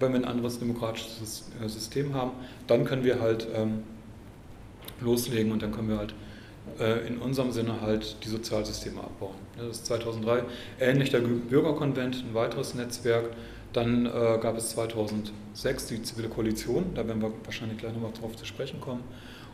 wenn 0.00 0.12
wir 0.12 0.20
ein 0.20 0.24
anderes 0.24 0.58
demokratisches 0.58 1.50
äh, 1.62 1.68
System 1.68 2.14
haben, 2.14 2.32
dann 2.66 2.84
können 2.84 3.04
wir 3.04 3.20
halt 3.20 3.46
ähm, 3.54 3.82
loslegen 5.00 5.52
und 5.52 5.62
dann 5.62 5.72
können 5.72 5.88
wir 5.88 5.98
halt 5.98 6.14
äh, 6.78 7.06
in 7.06 7.18
unserem 7.18 7.52
Sinne 7.52 7.80
halt 7.80 8.16
die 8.24 8.28
Sozialsysteme 8.28 9.00
abbauen. 9.00 9.34
Das 9.56 9.78
ist 9.78 9.86
2003 9.86 10.44
ähnlich 10.80 11.10
der 11.10 11.20
Bürgerkonvent, 11.20 12.24
ein 12.28 12.34
weiteres 12.34 12.74
Netzwerk. 12.74 13.30
Dann 13.72 14.06
äh, 14.06 14.38
gab 14.40 14.56
es 14.56 14.70
2006 14.70 15.86
die 15.86 16.02
Zivile 16.02 16.28
Koalition, 16.28 16.94
da 16.94 17.06
werden 17.06 17.20
wir 17.20 17.32
wahrscheinlich 17.44 17.78
gleich 17.78 17.92
nochmal 17.92 18.12
drauf 18.18 18.34
zu 18.36 18.46
sprechen 18.46 18.80
kommen. 18.80 19.02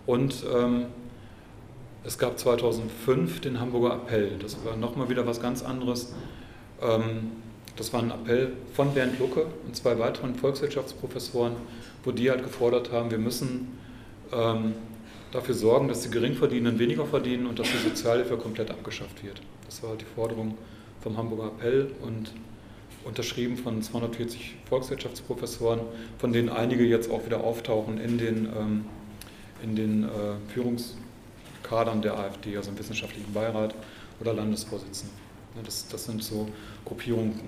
Und 0.07 0.45
ähm, 0.55 0.87
es 2.05 2.19
gab 2.19 2.39
2005 2.39 3.41
den 3.41 3.59
Hamburger 3.59 3.95
Appell, 3.95 4.39
das 4.39 4.63
war 4.65 4.77
nochmal 4.77 5.09
wieder 5.09 5.27
was 5.27 5.41
ganz 5.41 5.63
anderes. 5.63 6.15
Ähm, 6.81 7.33
das 7.77 7.93
war 7.93 8.03
ein 8.03 8.11
Appell 8.11 8.53
von 8.73 8.95
Bernd 8.95 9.19
Lucke 9.19 9.47
und 9.67 9.75
zwei 9.75 9.99
weiteren 9.99 10.35
Volkswirtschaftsprofessoren, 10.35 11.57
wo 12.05 12.13
die 12.13 12.31
halt 12.31 12.43
gefordert 12.43 12.93
haben, 12.93 13.11
wir 13.11 13.19
müssen 13.19 13.79
ähm, 14.33 14.75
dafür 15.33 15.55
sorgen, 15.55 15.89
dass 15.89 16.03
die 16.03 16.11
Geringverdienenden 16.11 16.79
weniger 16.79 17.07
verdienen 17.07 17.47
und 17.47 17.59
dass 17.59 17.69
die 17.71 17.89
Sozialhilfe 17.89 18.37
komplett 18.37 18.71
abgeschafft 18.71 19.25
wird. 19.25 19.43
Das 19.67 19.83
war 19.83 19.91
halt 19.91 20.03
die 20.03 20.15
Forderung 20.15 20.57
vom 21.01 21.17
Hamburger 21.17 21.49
Appell 21.49 21.91
und 22.03 22.33
unterschrieben 23.05 23.57
von 23.57 23.83
240 23.83 24.55
Volkswirtschaftsprofessoren, 24.69 25.81
von 26.19 26.33
denen 26.33 26.49
einige 26.49 26.85
jetzt 26.85 27.11
auch 27.11 27.27
wieder 27.27 27.43
auftauchen 27.43 27.99
in 27.99 28.19
den, 28.19 28.47
ähm, 28.47 28.85
in 29.63 29.77
den 29.77 30.05
äh, 30.05 30.09
Führungskadern 30.53 32.01
der 32.01 32.19
AfD, 32.19 32.57
also 32.57 32.71
im 32.71 32.79
wissenschaftlichen 32.79 33.33
Beirat 33.33 33.75
oder 34.21 34.33
Landesvorsitzenden. 34.33 35.24
Das, 35.63 35.87
das 35.89 36.05
sind 36.05 36.23
so 36.23 36.49
Gruppierungen. 36.85 37.39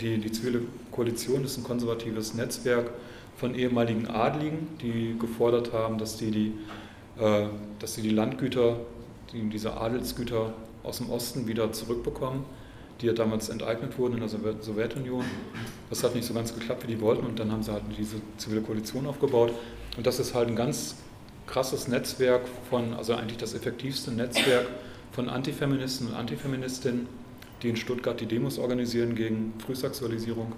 Die, 0.00 0.18
die 0.18 0.32
zivile 0.32 0.62
Koalition 0.90 1.44
ist 1.44 1.58
ein 1.58 1.64
konservatives 1.64 2.34
Netzwerk 2.34 2.90
von 3.36 3.54
ehemaligen 3.54 4.06
Adligen, 4.08 4.66
die 4.80 5.16
gefordert 5.18 5.72
haben, 5.72 5.98
dass 5.98 6.16
die 6.16 6.30
die, 6.30 6.52
äh, 7.22 7.46
die, 7.82 8.02
die 8.02 8.10
Landgüter, 8.10 8.80
die, 9.32 9.48
diese 9.48 9.76
Adelsgüter 9.76 10.54
aus 10.82 10.98
dem 10.98 11.10
Osten 11.10 11.46
wieder 11.46 11.72
zurückbekommen, 11.72 12.44
die 13.00 13.06
ja 13.06 13.12
damals 13.12 13.48
enteignet 13.48 13.98
wurden 13.98 14.14
in 14.14 14.20
der 14.20 14.28
Sowjetunion. 14.28 15.24
Das 15.90 16.02
hat 16.02 16.14
nicht 16.14 16.26
so 16.26 16.34
ganz 16.34 16.54
geklappt, 16.54 16.84
wie 16.84 16.94
die 16.94 17.00
wollten, 17.00 17.26
und 17.26 17.38
dann 17.38 17.52
haben 17.52 17.62
sie 17.62 17.72
halt 17.72 17.84
diese 17.96 18.16
zivile 18.38 18.62
Koalition 18.62 19.06
aufgebaut. 19.06 19.52
Und 19.96 20.06
das 20.06 20.18
ist 20.18 20.34
halt 20.34 20.48
ein 20.48 20.56
ganz 20.56 20.96
krasses 21.46 21.88
Netzwerk 21.88 22.42
von, 22.68 22.94
also 22.94 23.14
eigentlich 23.14 23.38
das 23.38 23.54
effektivste 23.54 24.10
Netzwerk 24.10 24.66
von 25.18 25.28
Antifeministen 25.28 26.06
und 26.06 26.14
Antifeministinnen, 26.14 27.08
die 27.60 27.70
in 27.70 27.76
Stuttgart 27.76 28.20
die 28.20 28.26
Demos 28.26 28.56
organisieren 28.56 29.16
gegen 29.16 29.52
Frühsexualisierung, 29.58 30.52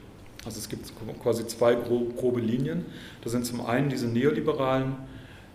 Also 0.46 0.60
es 0.60 0.70
gibt 0.70 0.92
quasi 1.24 1.48
zwei 1.48 1.74
grobe 1.74 2.40
Linien. 2.40 2.86
Das 3.24 3.32
sind 3.32 3.46
zum 3.46 3.66
einen 3.66 3.90
diese 3.90 4.08
Neoliberalen, 4.08 4.96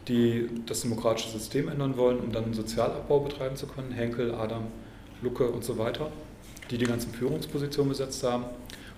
die 0.08 0.49
das 0.66 0.82
demokratische 0.82 1.30
System 1.30 1.68
ändern 1.68 1.96
wollen, 1.96 2.18
um 2.18 2.32
dann 2.32 2.44
einen 2.44 2.54
Sozialabbau 2.54 3.20
betreiben 3.20 3.54
zu 3.54 3.66
können, 3.68 3.92
Henkel, 3.92 4.34
Adam, 4.34 4.66
Lucke 5.22 5.49
und 5.49 5.64
so 5.64 5.78
weiter, 5.78 6.10
die 6.70 6.78
die 6.78 6.87
ganzen 6.87 7.12
Führungspositionen 7.12 7.90
besetzt 7.90 8.25
haben. 8.25 8.44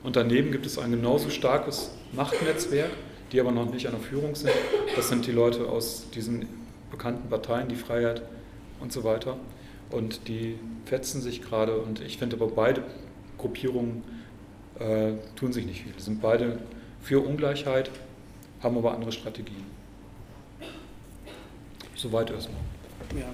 Und 0.02 0.16
daneben 0.16 0.50
gibt 0.50 0.64
es 0.64 0.78
ein 0.78 0.90
genauso 0.90 1.28
starkes 1.28 1.90
Machtnetzwerk, 2.12 2.90
die 3.32 3.40
aber 3.40 3.50
noch 3.50 3.70
nicht 3.70 3.86
an 3.86 3.92
der 3.92 4.00
Führung 4.00 4.34
sind. 4.34 4.52
Das 4.94 5.08
sind 5.08 5.26
die 5.26 5.32
Leute 5.32 5.68
aus 5.68 6.10
diesen 6.14 6.46
bekannten 6.90 7.28
Parteien, 7.28 7.68
die 7.68 7.76
Freiheit 7.76 8.22
und 8.80 8.92
so 8.92 9.04
weiter. 9.04 9.36
Und 9.90 10.28
die 10.28 10.58
fetzen 10.84 11.20
sich 11.20 11.42
gerade 11.42 11.78
und 11.78 12.00
ich 12.00 12.18
finde 12.18 12.36
aber 12.36 12.48
beide 12.48 12.84
Gruppierungen 13.38 14.04
äh, 14.78 15.12
tun 15.36 15.52
sich 15.52 15.66
nicht 15.66 15.82
viel. 15.82 15.92
Die 15.92 16.02
sind 16.02 16.20
beide 16.20 16.58
für 17.00 17.20
Ungleichheit, 17.20 17.90
haben 18.62 18.76
aber 18.76 18.92
andere 18.92 19.12
Strategien. 19.12 19.64
Soweit 21.94 22.30
erstmal. 22.30 22.60
Ja. 23.18 23.26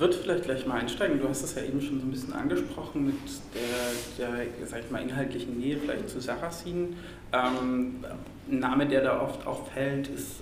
Würde 0.00 0.14
vielleicht 0.14 0.44
gleich 0.44 0.66
mal 0.66 0.80
einsteigen. 0.80 1.20
Du 1.20 1.28
hast 1.28 1.42
es 1.42 1.54
ja 1.54 1.62
eben 1.62 1.78
schon 1.78 2.00
so 2.00 2.06
ein 2.06 2.10
bisschen 2.10 2.32
angesprochen 2.32 3.04
mit 3.04 3.16
der, 3.54 4.38
der 4.58 4.66
sag 4.66 4.80
ich 4.80 4.90
mal, 4.90 5.02
inhaltlichen 5.02 5.58
Nähe 5.58 5.76
vielleicht 5.76 6.08
zu 6.08 6.20
Sarrazin. 6.20 6.96
Ähm, 7.34 8.02
ein 8.50 8.58
Name, 8.58 8.86
der 8.86 9.02
da 9.02 9.20
oft 9.20 9.46
auch 9.46 9.68
fällt, 9.68 10.08
ist 10.08 10.36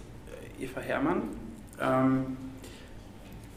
Eva 0.60 0.80
Herrmann. 0.80 1.22
Ähm, 1.80 2.36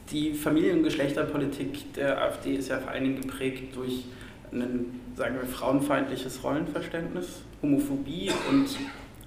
die 0.10 0.34
Familien- 0.34 0.80
und 0.80 0.84
Geschlechterpolitik 0.86 1.94
der 1.94 2.20
AfD 2.20 2.56
ist 2.56 2.70
ja 2.70 2.80
vor 2.80 2.90
allen 2.90 3.04
Dingen 3.04 3.22
geprägt 3.22 3.76
durch 3.76 4.06
ein, 4.52 5.00
sagen 5.16 5.36
wir, 5.40 5.48
frauenfeindliches 5.48 6.44
Rollenverständnis, 6.44 7.44
Homophobie 7.62 8.32
und 8.50 8.70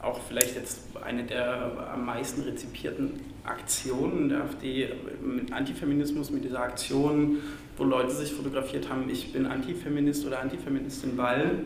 auch 0.03 0.21
vielleicht 0.29 0.57
jetzt 0.57 0.81
eine 1.05 1.23
der 1.23 1.93
am 1.95 2.05
meisten 2.05 2.43
rezipierten 2.43 3.21
Aktionen 3.45 4.31
der 4.31 4.43
AfD 4.43 4.89
mit 5.23 5.53
Antifeminismus, 5.53 6.31
mit 6.31 6.45
dieser 6.45 6.61
Aktion, 6.61 7.39
wo 7.77 7.85
Leute 7.85 8.11
sich 8.11 8.33
fotografiert 8.33 8.89
haben, 8.89 9.09
ich 9.11 9.33
bin 9.33 9.47
Antifeminist 9.47 10.27
oder 10.27 10.41
Antifeministin, 10.41 11.17
weil, 11.17 11.65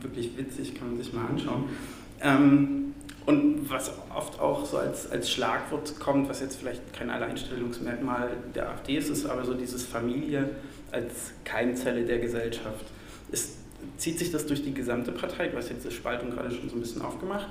wirklich 0.00 0.36
witzig, 0.36 0.74
kann 0.74 0.88
man 0.88 1.02
sich 1.02 1.12
mal 1.12 1.26
anschauen. 1.26 1.64
Ähm, 2.20 2.94
und 3.26 3.70
was 3.70 3.92
oft 4.14 4.40
auch 4.40 4.64
so 4.64 4.78
als, 4.78 5.10
als 5.10 5.30
Schlagwort 5.30 6.00
kommt, 6.00 6.30
was 6.30 6.40
jetzt 6.40 6.56
vielleicht 6.56 6.94
kein 6.94 7.10
Alleinstellungsmerkmal 7.10 8.30
der 8.54 8.70
AfD 8.70 8.96
ist, 8.96 9.10
ist 9.10 9.26
aber 9.26 9.44
so 9.44 9.52
dieses 9.52 9.84
Familie 9.84 10.48
als 10.90 11.32
Keimzelle 11.44 12.06
der 12.06 12.20
Gesellschaft. 12.20 12.86
Ist, 13.30 13.58
zieht 13.98 14.18
sich 14.18 14.32
das 14.32 14.46
durch 14.46 14.62
die 14.62 14.72
gesamte 14.72 15.12
Partei? 15.12 15.48
Du 15.48 15.58
hast 15.58 15.68
jetzt 15.68 15.86
die 15.86 15.90
Spaltung 15.90 16.30
gerade 16.30 16.50
schon 16.50 16.70
so 16.70 16.76
ein 16.76 16.80
bisschen 16.80 17.02
aufgemacht. 17.02 17.48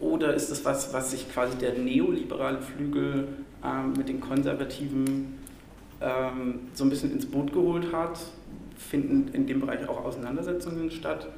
Oder 0.00 0.34
ist 0.34 0.50
das 0.50 0.64
was, 0.64 0.92
was 0.92 1.10
sich 1.12 1.30
quasi 1.32 1.56
der 1.56 1.74
neoliberale 1.78 2.60
Flügel 2.60 3.28
ähm, 3.64 3.94
mit 3.96 4.08
den 4.08 4.20
Konservativen 4.20 5.38
ähm, 6.00 6.60
so 6.74 6.84
ein 6.84 6.90
bisschen 6.90 7.12
ins 7.12 7.26
Boot 7.26 7.52
geholt 7.52 7.92
hat? 7.92 8.18
Finden 8.76 9.28
in 9.32 9.46
dem 9.46 9.60
Bereich 9.60 9.88
auch 9.88 10.04
Auseinandersetzungen 10.04 10.90
statt? 10.90 11.28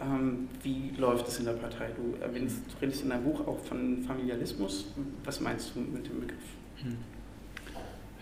Ähm, 0.00 0.48
wie 0.62 0.92
läuft 0.96 1.28
es 1.28 1.38
in 1.38 1.44
der 1.44 1.52
Partei? 1.52 1.90
Du 1.96 2.20
erwähnst, 2.20 2.62
redest 2.82 3.02
in 3.02 3.10
deinem 3.10 3.24
Buch 3.24 3.46
auch 3.46 3.58
von 3.60 4.02
Familialismus. 4.02 4.86
Was 5.24 5.40
meinst 5.40 5.72
du 5.74 5.80
mit 5.80 6.06
dem 6.06 6.20
Begriff? 6.20 6.38
Hm. 6.82 6.96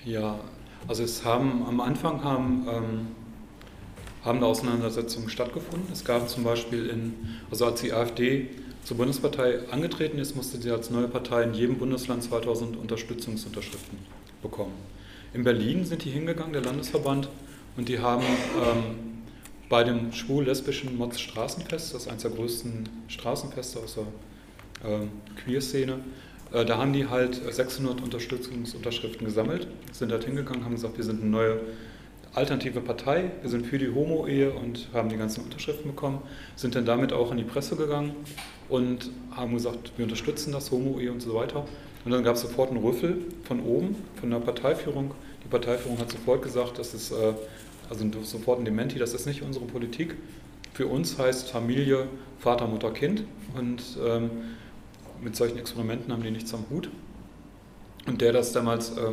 Ja, 0.05 0.39
also 0.87 1.03
es 1.03 1.25
haben 1.25 1.65
am 1.67 1.81
Anfang 1.81 2.23
haben, 2.23 2.67
ähm, 2.71 3.07
haben 4.23 4.41
da 4.41 4.47
Auseinandersetzungen 4.47 5.29
stattgefunden. 5.29 5.89
Es 5.93 6.05
gab 6.05 6.29
zum 6.29 6.45
Beispiel 6.45 6.87
in, 6.87 7.15
also 7.51 7.67
als 7.67 7.81
die 7.81 7.93
AfD 7.93 8.49
zur 8.87 8.99
Bundespartei 8.99 9.59
angetreten 9.73 10.16
ist, 10.21 10.37
musste 10.37 10.59
sie 10.59 10.71
als 10.71 10.90
neue 10.90 11.09
Partei 11.09 11.43
in 11.43 11.55
jedem 11.55 11.76
Bundesland 11.76 12.23
2000 12.23 12.76
Unterstützungsunterschriften 12.76 13.99
bekommen. 14.40 14.75
In 15.35 15.43
Berlin 15.43 15.85
sind 15.85 16.05
die 16.05 16.11
hingegangen, 16.11 16.52
der 16.52 16.62
Landesverband, 16.62 17.28
und 17.76 17.88
die 17.88 17.99
haben 17.99 18.23
ähm, 18.23 19.25
bei 19.69 19.83
dem 19.83 20.12
schwul-lesbischen 20.12 20.97
Mods 20.97 21.21
Straßenfest, 21.21 21.95
das 21.95 22.02
ist 22.02 22.09
eines 22.09 22.23
der 22.23 22.31
größten 22.31 22.88
Straßenfeste 23.09 23.81
aus 23.81 23.97
der 23.97 24.88
äh, 24.88 25.07
Queer-Szene, 25.43 25.99
äh, 26.52 26.64
da 26.64 26.78
haben 26.78 26.93
die 26.93 27.09
halt 27.09 27.35
600 27.35 28.00
Unterstützungsunterschriften 28.00 29.26
gesammelt, 29.26 29.66
sind 29.90 30.12
dort 30.12 30.23
hingegangen, 30.23 30.64
haben 30.64 30.76
gesagt, 30.76 30.97
wir 30.97 31.05
sind 31.05 31.23
eine 31.23 31.31
neue 31.31 31.61
alternative 32.37 32.81
Partei, 32.81 33.31
wir 33.40 33.49
sind 33.49 33.66
für 33.66 33.78
die 33.78 33.88
Homo-Ehe 33.88 34.52
und 34.52 34.88
haben 34.93 35.09
die 35.09 35.16
ganzen 35.16 35.43
Unterschriften 35.43 35.90
bekommen, 35.90 36.21
sind 36.55 36.75
dann 36.75 36.85
damit 36.85 37.12
auch 37.12 37.31
in 37.31 37.38
die 37.38 37.45
Presse 37.45 37.76
gegangen 37.76 38.14
und 38.69 39.11
haben 39.31 39.55
gesagt, 39.55 39.93
wir 39.97 40.05
unterstützen 40.05 40.52
das, 40.52 40.71
Homo-Ehe 40.71 41.11
und 41.11 41.21
so 41.21 41.35
weiter. 41.35 41.64
Und 42.05 42.12
dann 42.12 42.23
gab 42.23 42.37
es 42.37 42.43
sofort 42.43 42.71
einen 42.71 42.85
Rüffel 42.85 43.19
von 43.45 43.61
oben, 43.61 43.97
von 44.21 44.31
der 44.31 44.38
Parteiführung. 44.38 45.12
Die 45.43 45.49
Parteiführung 45.49 45.99
hat 45.99 46.11
sofort 46.11 46.43
gesagt, 46.43 46.78
das 46.78 46.93
ist 46.93 47.11
äh, 47.11 47.33
also 47.88 48.05
sofort 48.23 48.59
ein 48.59 48.64
Dementi, 48.64 48.99
das 48.99 49.14
ist 49.14 49.26
nicht 49.26 49.43
unsere 49.43 49.64
Politik. 49.64 50.14
Für 50.75 50.87
uns 50.88 51.19
heißt 51.19 51.50
Familie 51.50 52.07
Vater, 52.38 52.66
Mutter, 52.66 52.90
Kind 52.90 53.25
und 53.57 53.83
ähm, 54.05 54.31
mit 55.23 55.37
solchen 55.37 55.59
Experimenten 55.59 56.12
haben 56.12 56.23
die 56.23 56.31
nichts 56.31 56.52
am 56.52 56.66
Hut. 56.69 56.90
Und 58.07 58.21
der 58.21 58.33
das 58.33 58.52
damals 58.52 58.90
äh, 58.90 59.12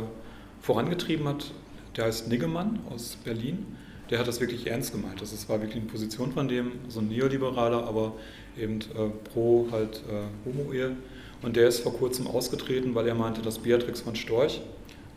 vorangetrieben 0.60 1.26
hat, 1.26 1.52
der 1.96 2.06
heißt 2.06 2.28
Niggemann 2.28 2.80
aus 2.90 3.16
Berlin, 3.24 3.66
der 4.10 4.18
hat 4.18 4.28
das 4.28 4.40
wirklich 4.40 4.66
ernst 4.66 4.92
gemeint. 4.92 5.20
Das 5.20 5.48
war 5.48 5.60
wirklich 5.60 5.80
eine 5.82 5.90
Position 5.90 6.32
von 6.32 6.48
dem, 6.48 6.72
so 6.88 7.00
ein 7.00 7.08
Neoliberaler, 7.08 7.86
aber 7.86 8.14
eben 8.58 8.80
äh, 8.80 9.08
pro 9.32 9.68
halt 9.70 10.02
äh, 10.08 10.46
Homo-Ehe. 10.46 10.96
Und 11.42 11.56
der 11.56 11.68
ist 11.68 11.80
vor 11.80 11.94
kurzem 11.94 12.26
ausgetreten, 12.26 12.94
weil 12.94 13.06
er 13.06 13.14
meinte, 13.14 13.42
dass 13.42 13.58
Beatrix 13.58 14.00
von 14.00 14.16
Storch, 14.16 14.60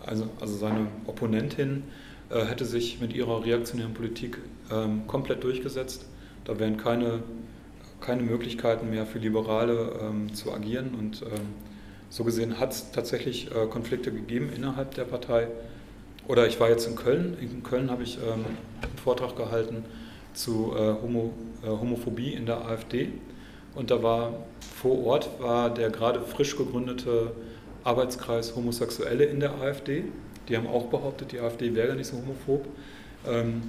also, 0.05 0.29
also 0.39 0.57
seine 0.57 0.87
Opponentin, 1.05 1.83
äh, 2.29 2.45
hätte 2.45 2.65
sich 2.65 2.99
mit 2.99 3.13
ihrer 3.13 3.45
reaktionären 3.45 3.93
Politik 3.93 4.37
ähm, 4.71 5.07
komplett 5.07 5.43
durchgesetzt. 5.43 6.05
Da 6.45 6.59
wären 6.59 6.77
keine, 6.77 7.23
keine 8.01 8.23
Möglichkeiten 8.23 8.89
mehr 8.89 9.05
für 9.05 9.19
Liberale 9.19 9.99
ähm, 10.01 10.33
zu 10.33 10.53
agieren. 10.53 10.95
Und 10.97 11.21
ähm, 11.23 11.47
so 12.09 12.23
gesehen 12.23 12.59
hat 12.59 12.71
es 12.71 12.91
tatsächlich 12.91 13.49
äh, 13.51 13.67
Konflikte 13.67 14.11
gegeben 14.11 14.49
innerhalb 14.55 14.93
der 14.95 15.03
Partei. 15.03 15.47
Oder 16.27 16.47
ich 16.47 16.59
war 16.59 16.69
jetzt 16.69 16.87
in 16.87 16.95
Köln. 16.95 17.37
In 17.39 17.63
Köln 17.63 17.89
habe 17.89 18.03
ich 18.03 18.17
einen 18.17 18.45
Vortrag 19.03 19.35
gehalten 19.35 19.85
zu 20.33 20.73
äh, 20.75 20.93
Homo, 21.01 21.33
Homophobie 21.63 22.33
in 22.33 22.45
der 22.45 22.65
AfD. 22.65 23.09
Und 23.75 23.91
da 23.91 24.01
war 24.03 24.33
vor 24.81 25.05
Ort 25.05 25.29
war 25.39 25.73
der 25.73 25.89
gerade 25.89 26.21
frisch 26.21 26.55
gegründete 26.57 27.31
Arbeitskreis 27.83 28.55
Homosexuelle 28.55 29.25
in 29.25 29.39
der 29.39 29.55
AfD. 29.55 30.05
Die 30.49 30.57
haben 30.57 30.67
auch 30.67 30.85
behauptet, 30.87 31.31
die 31.31 31.39
AfD 31.39 31.73
wäre 31.75 31.95
nicht 31.95 32.07
so 32.07 32.17
homophob. 32.17 32.67
Ähm, 33.27 33.61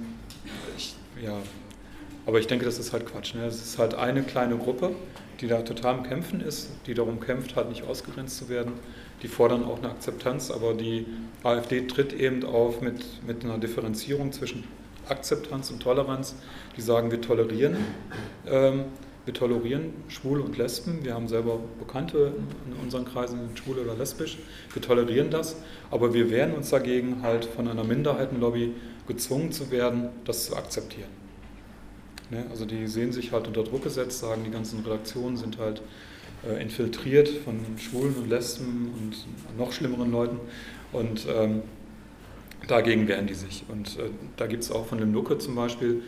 ich, 0.77 0.95
ja, 1.23 1.37
aber 2.25 2.39
ich 2.39 2.47
denke, 2.47 2.65
das 2.65 2.79
ist 2.79 2.93
halt 2.93 3.05
Quatsch. 3.05 3.33
Ne? 3.35 3.45
Es 3.45 3.61
ist 3.61 3.77
halt 3.77 3.95
eine 3.95 4.23
kleine 4.23 4.57
Gruppe, 4.57 4.91
die 5.41 5.47
da 5.47 5.61
total 5.61 5.95
am 5.95 6.03
Kämpfen 6.03 6.41
ist, 6.41 6.69
die 6.85 6.93
darum 6.93 7.19
kämpft, 7.19 7.55
halt 7.55 7.69
nicht 7.69 7.83
ausgegrenzt 7.83 8.37
zu 8.37 8.49
werden. 8.49 8.73
Die 9.21 9.27
fordern 9.27 9.65
auch 9.65 9.79
eine 9.79 9.89
Akzeptanz, 9.89 10.51
aber 10.51 10.73
die 10.73 11.05
AfD 11.43 11.87
tritt 11.87 12.13
eben 12.13 12.43
auf 12.45 12.81
mit, 12.81 13.25
mit 13.25 13.43
einer 13.43 13.57
Differenzierung 13.57 14.31
zwischen 14.31 14.63
Akzeptanz 15.09 15.71
und 15.71 15.81
Toleranz. 15.81 16.35
Die 16.77 16.81
sagen, 16.81 17.11
wir 17.11 17.21
tolerieren. 17.21 17.77
Ähm, 18.47 18.85
wir 19.25 19.33
tolerieren 19.33 19.93
Schwule 20.07 20.41
und 20.41 20.57
Lesben. 20.57 21.03
Wir 21.03 21.13
haben 21.13 21.27
selber 21.27 21.59
Bekannte 21.77 22.33
in 22.65 22.83
unseren 22.83 23.05
Kreisen, 23.05 23.39
sind 23.39 23.59
schwul 23.59 23.77
oder 23.77 23.95
lesbisch. 23.95 24.39
Wir 24.73 24.81
tolerieren 24.81 25.29
das, 25.29 25.57
aber 25.91 26.13
wir 26.13 26.31
wehren 26.31 26.53
uns 26.55 26.69
dagegen, 26.69 27.21
halt 27.21 27.45
von 27.45 27.67
einer 27.67 27.83
Minderheitenlobby 27.83 28.73
gezwungen 29.07 29.51
zu 29.51 29.69
werden, 29.69 30.09
das 30.25 30.45
zu 30.45 30.55
akzeptieren. 30.55 31.09
Ne? 32.31 32.45
Also 32.49 32.65
die 32.65 32.87
sehen 32.87 33.11
sich 33.11 33.31
halt 33.31 33.47
unter 33.47 33.63
Druck 33.63 33.83
gesetzt, 33.83 34.19
sagen, 34.19 34.43
die 34.45 34.51
ganzen 34.51 34.79
Redaktionen 34.83 35.37
sind 35.37 35.57
halt 35.59 35.81
äh, 36.47 36.61
infiltriert 36.61 37.29
von 37.29 37.59
Schwulen 37.77 38.15
und 38.15 38.29
Lesben 38.29 38.93
und 38.97 39.57
noch 39.57 39.71
schlimmeren 39.71 40.11
Leuten. 40.11 40.39
Und 40.91 41.27
ähm, 41.29 41.61
dagegen 42.67 43.07
wehren 43.07 43.27
die 43.27 43.33
sich. 43.33 43.63
Und 43.67 43.97
äh, 43.97 44.09
da 44.37 44.47
gibt 44.47 44.63
es 44.63 44.71
auch 44.71 44.85
von 44.85 44.97
dem 44.97 45.13
Lucke 45.13 45.37
zum 45.37 45.55
Beispiel 45.55 46.03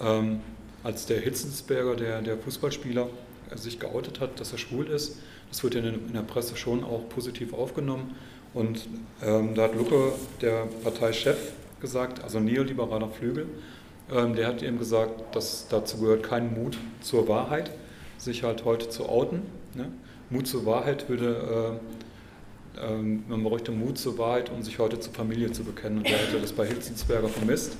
ähm, 0.00 0.40
als 0.82 1.06
der 1.06 1.20
Hitzensberger, 1.20 1.96
der, 1.96 2.22
der 2.22 2.38
Fußballspieler, 2.38 3.08
äh, 3.50 3.56
sich 3.56 3.78
geoutet 3.78 4.20
hat, 4.20 4.40
dass 4.40 4.52
er 4.52 4.58
schwul 4.58 4.86
ist. 4.86 5.18
Das 5.50 5.62
wird 5.62 5.74
in, 5.74 5.84
in 5.84 6.12
der 6.12 6.22
Presse 6.22 6.56
schon 6.56 6.84
auch 6.84 7.08
positiv 7.08 7.52
aufgenommen. 7.52 8.14
Und 8.54 8.88
ähm, 9.22 9.54
da 9.54 9.64
hat 9.64 9.74
Lucke, 9.74 10.12
der 10.40 10.66
Parteichef, 10.82 11.52
gesagt, 11.80 12.22
also 12.24 12.40
neoliberaler 12.40 13.08
Flügel, 13.10 13.46
ähm, 14.10 14.34
der 14.34 14.46
hat 14.46 14.62
eben 14.62 14.78
gesagt, 14.78 15.34
dass 15.34 15.68
dazu 15.68 15.98
gehört 15.98 16.22
kein 16.22 16.54
Mut 16.54 16.78
zur 17.00 17.28
Wahrheit. 17.28 17.70
Sich 18.18 18.42
halt 18.42 18.64
heute 18.64 18.88
zu 18.88 19.08
outen. 19.08 19.42
Ne? 19.74 19.88
Mut 20.30 20.46
zur 20.46 20.66
Wahrheit 20.66 21.08
würde, 21.08 21.78
äh, 22.76 22.84
äh, 22.84 22.96
man 23.28 23.42
bräuchte 23.42 23.72
Mut 23.72 23.98
zur 23.98 24.18
Wahrheit, 24.18 24.50
um 24.50 24.62
sich 24.62 24.78
heute 24.78 24.98
zur 24.98 25.12
Familie 25.12 25.52
zu 25.52 25.64
bekennen. 25.64 25.98
Und 25.98 26.10
er 26.10 26.18
hätte 26.18 26.40
das 26.40 26.52
bei 26.52 26.66
Hitzensberger 26.66 27.28
vermisst, 27.28 27.76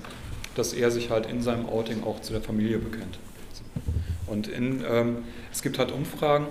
dass 0.55 0.73
er 0.73 0.91
sich 0.91 1.11
halt 1.11 1.27
in 1.27 1.43
seinem 1.43 1.67
Outing 1.67 2.05
auch 2.05 2.21
zu 2.21 2.33
der 2.33 2.43
Familie 2.43 2.79
bekennt. 2.79 3.19
Und 4.27 4.49
in, 4.49 4.83
ähm, 4.89 5.19
es 5.53 5.63
gibt 5.63 5.79
halt 5.79 5.93
Umfragen, 5.93 6.47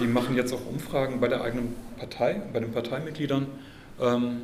die 0.00 0.06
machen 0.06 0.36
jetzt 0.36 0.52
auch 0.52 0.66
Umfragen 0.66 1.20
bei 1.20 1.28
der 1.28 1.42
eigenen 1.42 1.74
Partei, 1.96 2.42
bei 2.52 2.60
den 2.60 2.72
Parteimitgliedern, 2.72 3.46
ähm, 4.00 4.42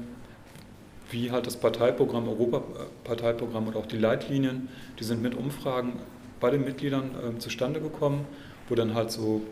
wie 1.11 1.31
halt 1.31 1.47
das 1.47 1.57
Parteiprogramm, 1.57 2.29
Europaparteiprogramm 2.29 3.67
und 3.69 3.77
auch 3.77 3.87
die 3.87 3.97
Leitlinien, 3.97 4.69
die 5.01 5.05
sind 5.05 5.23
mit 5.23 5.35
Umfragen 5.35 5.95
bei 6.39 6.51
den 6.51 6.65
Mitgliedern 6.65 7.11
äh, 7.15 7.39
zustande 7.39 7.81
gekommen, 7.81 8.27
wo 8.69 8.75
dann 8.75 8.95
halt 8.95 9.11
so 9.11 9.43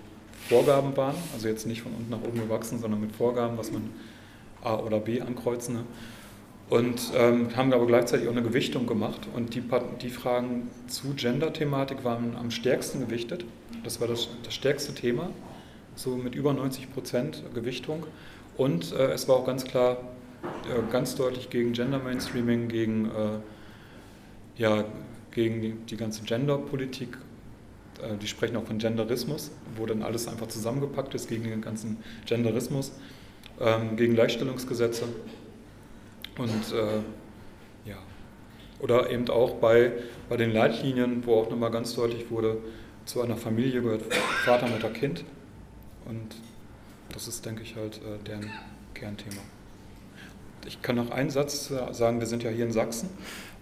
Vorgaben 0.49 0.97
waren, 0.97 1.17
also 1.33 1.49
jetzt 1.49 1.67
nicht 1.67 1.83
von 1.83 1.93
unten 1.93 2.11
nach 2.11 2.23
oben 2.23 2.39
gewachsen, 2.41 2.79
sondern 2.79 3.01
mit 3.01 3.13
Vorgaben, 3.13 3.59
was 3.59 3.73
man 3.73 3.91
A 4.63 4.77
oder 4.77 5.01
B 5.01 5.21
ankreuzen. 5.21 5.75
Ne? 5.75 5.85
Und 6.69 7.13
ähm, 7.15 7.57
haben 7.57 7.73
aber 7.73 7.87
gleichzeitig 7.87 8.27
auch 8.27 8.33
eine 8.33 8.43
Gewichtung 8.43 8.87
gemacht. 8.87 9.29
Und 9.35 9.55
die, 9.55 9.63
die 10.03 10.11
Fragen 10.11 10.69
zu 10.89 11.15
Gender-Thematik 11.15 12.05
waren 12.05 12.37
am 12.37 12.51
stärksten 12.51 13.01
gewichtet. 13.01 13.45
Das 13.85 14.01
war 14.01 14.09
das, 14.09 14.29
das 14.43 14.55
stärkste 14.55 14.93
Thema, 14.93 15.31
so 15.95 16.17
mit 16.17 16.35
über 16.35 16.53
90 16.53 16.93
Prozent 16.93 17.43
Gewichtung. 17.55 18.05
Und 18.57 18.93
äh, 18.93 19.13
es 19.13 19.29
war 19.29 19.37
auch 19.37 19.47
ganz 19.47 19.65
klar, 19.65 19.99
äh, 20.65 20.91
ganz 20.91 21.15
deutlich 21.15 21.51
gegen 21.51 21.73
Gender-Mainstreaming, 21.73 22.69
gegen, 22.69 23.07
äh, 23.07 24.61
ja, 24.61 24.85
gegen 25.31 25.61
die, 25.61 25.73
die 25.73 25.97
ganze 25.97 26.25
Gender-Politik. 26.25 27.17
Äh, 28.03 28.17
die 28.17 28.27
sprechen 28.27 28.57
auch 28.57 28.65
von 28.65 28.79
Genderismus, 28.79 29.51
wo 29.77 29.87
dann 29.87 30.03
alles 30.03 30.29
einfach 30.29 30.49
zusammengepackt 30.49 31.15
ist 31.15 31.29
gegen 31.29 31.45
den 31.45 31.61
ganzen 31.61 31.99
Genderismus, 32.27 32.93
ähm, 33.61 33.97
gegen 33.97 34.15
Gleichstellungsgesetze. 34.15 35.05
Und 36.39 36.73
äh, 36.73 37.89
ja, 37.89 37.97
oder 38.81 39.11
eben 39.11 39.29
auch 39.31 39.55
bei, 39.55 39.93
bei 40.29 40.37
den 40.37 40.53
Leitlinien, 40.53 41.25
wo 41.27 41.37
auch 41.41 41.51
nochmal 41.51 41.71
ganz 41.71 41.95
deutlich 41.95 42.31
wurde, 42.31 42.59
zu 43.05 43.23
einer 43.23 43.37
Familie 43.37 43.83
gehört 43.83 44.03
Vater, 44.45 44.67
Mutter, 44.69 44.91
Kind. 44.91 45.25
Und 46.05 46.37
das 47.13 47.29
ist, 47.29 47.47
denke 47.47 47.63
ich, 47.63 47.77
halt 47.77 47.99
äh, 47.99 48.23
deren 48.27 48.51
Kernthema. 48.95 49.41
Ich 50.67 50.83
kann 50.83 50.97
noch 50.97 51.11
einen 51.11 51.31
Satz 51.31 51.73
sagen, 51.93 52.21
wir 52.21 52.27
sind 52.27 52.43
ja 52.43 52.51
hier 52.51 52.65
in 52.65 52.73
Sachsen. 52.73 53.09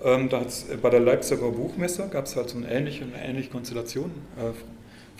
Ähm, 0.03 0.29
da 0.29 0.43
bei 0.83 0.91
der 0.91 1.01
Leipziger 1.01 1.51
Buchmesse 1.51 2.09
gab 2.09 2.27
es 2.27 2.37
halt 2.37 2.51
so 2.51 2.59
eine 2.59 2.71
ähnliche, 2.71 3.05
eine 3.05 3.25
ähnliche 3.25 3.51
Konstellation. 3.51 4.11
Äh, 4.37 4.53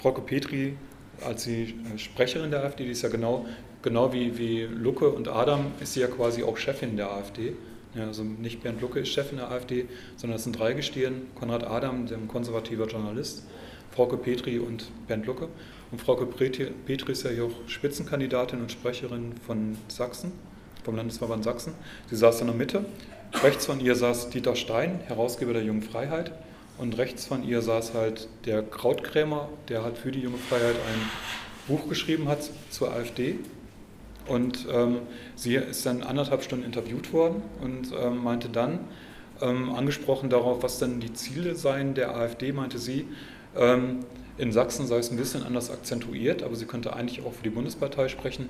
Frauke 0.01 0.21
Petri 0.21 0.77
als 1.25 1.45
die 1.45 1.75
äh, 1.95 1.99
Sprecherin 1.99 2.51
der 2.51 2.65
AfD, 2.65 2.85
die 2.85 2.91
ist 2.91 3.03
ja 3.03 3.09
genau 3.09 3.47
genau 3.85 4.13
wie, 4.13 4.37
wie 4.39 4.63
Lucke 4.63 5.11
und 5.11 5.29
Adam 5.29 5.67
ist 5.79 5.93
sie 5.93 6.01
ja 6.01 6.09
quasi 6.09 6.43
auch 6.43 6.57
Chefin 6.57 6.97
der 6.97 7.11
AfD. 7.11 7.55
Ja, 7.95 8.07
also 8.07 8.25
nicht 8.25 8.63
Bernd 8.63 8.81
Lucke 8.81 9.01
ist 9.01 9.11
Chefin 9.11 9.39
der 9.39 9.51
AfD, 9.51 9.87
sondern 10.17 10.39
es 10.39 10.45
sind 10.45 10.59
drei 10.59 10.73
Gestirn. 10.73 11.29
Konrad 11.39 11.65
Adam, 11.65 12.07
der 12.07 12.19
konservativer 12.27 12.87
Journalist, 12.87 13.45
Frauke 13.93 14.17
Petri 14.17 14.59
und 14.59 14.91
Bernd 15.07 15.27
Lucke. 15.27 15.49
Und 15.93 16.01
Frauke 16.01 16.27
Petri 16.27 17.13
ist 17.13 17.23
ja 17.23 17.31
hier 17.31 17.45
auch 17.45 17.69
Spitzenkandidatin 17.69 18.61
und 18.61 18.73
Sprecherin 18.73 19.35
von 19.47 19.77
Sachsen, 19.87 20.33
vom 20.85 20.97
Landesverband 20.97 21.43
Sachsen. 21.43 21.73
Sie 22.09 22.17
saß 22.17 22.41
in 22.43 22.47
der 22.47 22.57
Mitte. 22.57 22.85
Rechts 23.43 23.67
von 23.67 23.81
ihr 23.81 23.97
saß 23.97 24.31
Dieter 24.31 24.55
Stein, 24.55 25.01
Herausgeber 25.07 25.53
der 25.53 25.65
Jungen 25.65 25.83
Freiheit. 25.83 26.33
Und 26.79 26.99
rechts 26.99 27.27
von 27.27 27.45
ihr 27.45 27.63
saß 27.63 27.95
halt 27.95 28.29
der 28.47 28.63
Krautkrämer, 28.63 29.49
der 29.69 29.83
halt 29.83 29.97
für 29.97 30.11
die 30.11 30.21
Junge 30.21 30.39
Freiheit 30.39 30.75
ein 30.75 31.11
Buch 31.69 31.89
geschrieben 31.89 32.29
hat 32.29 32.51
zur 32.71 32.93
AfD. 32.93 33.39
Und 34.27 34.67
ähm, 34.73 34.99
sie 35.35 35.55
ist 35.55 35.87
dann 35.87 36.03
anderthalb 36.03 36.43
Stunden 36.43 36.65
interviewt 36.65 37.13
worden 37.13 37.43
und 37.63 37.93
ähm, 37.93 38.23
meinte 38.23 38.49
dann, 38.49 38.81
ähm, 39.41 39.75
angesprochen 39.75 40.31
darauf, 40.31 40.63
was 40.63 40.79
denn 40.79 41.01
die 41.01 41.13
Ziele 41.13 41.55
seien 41.55 41.95
der 41.95 42.15
AfD, 42.17 42.53
meinte 42.53 42.79
sie, 42.79 43.07
ähm, 43.57 44.01
in 44.37 44.53
Sachsen 44.53 44.87
sei 44.87 44.99
es 44.99 45.11
ein 45.11 45.17
bisschen 45.17 45.45
anders 45.45 45.71
akzentuiert, 45.71 46.43
aber 46.43 46.57
sie 46.57 46.67
könnte 46.67 46.95
eigentlich 46.95 47.25
auch 47.25 47.33
für 47.33 47.43
die 47.43 47.51
Bundespartei 47.51 48.09
sprechen. 48.09 48.49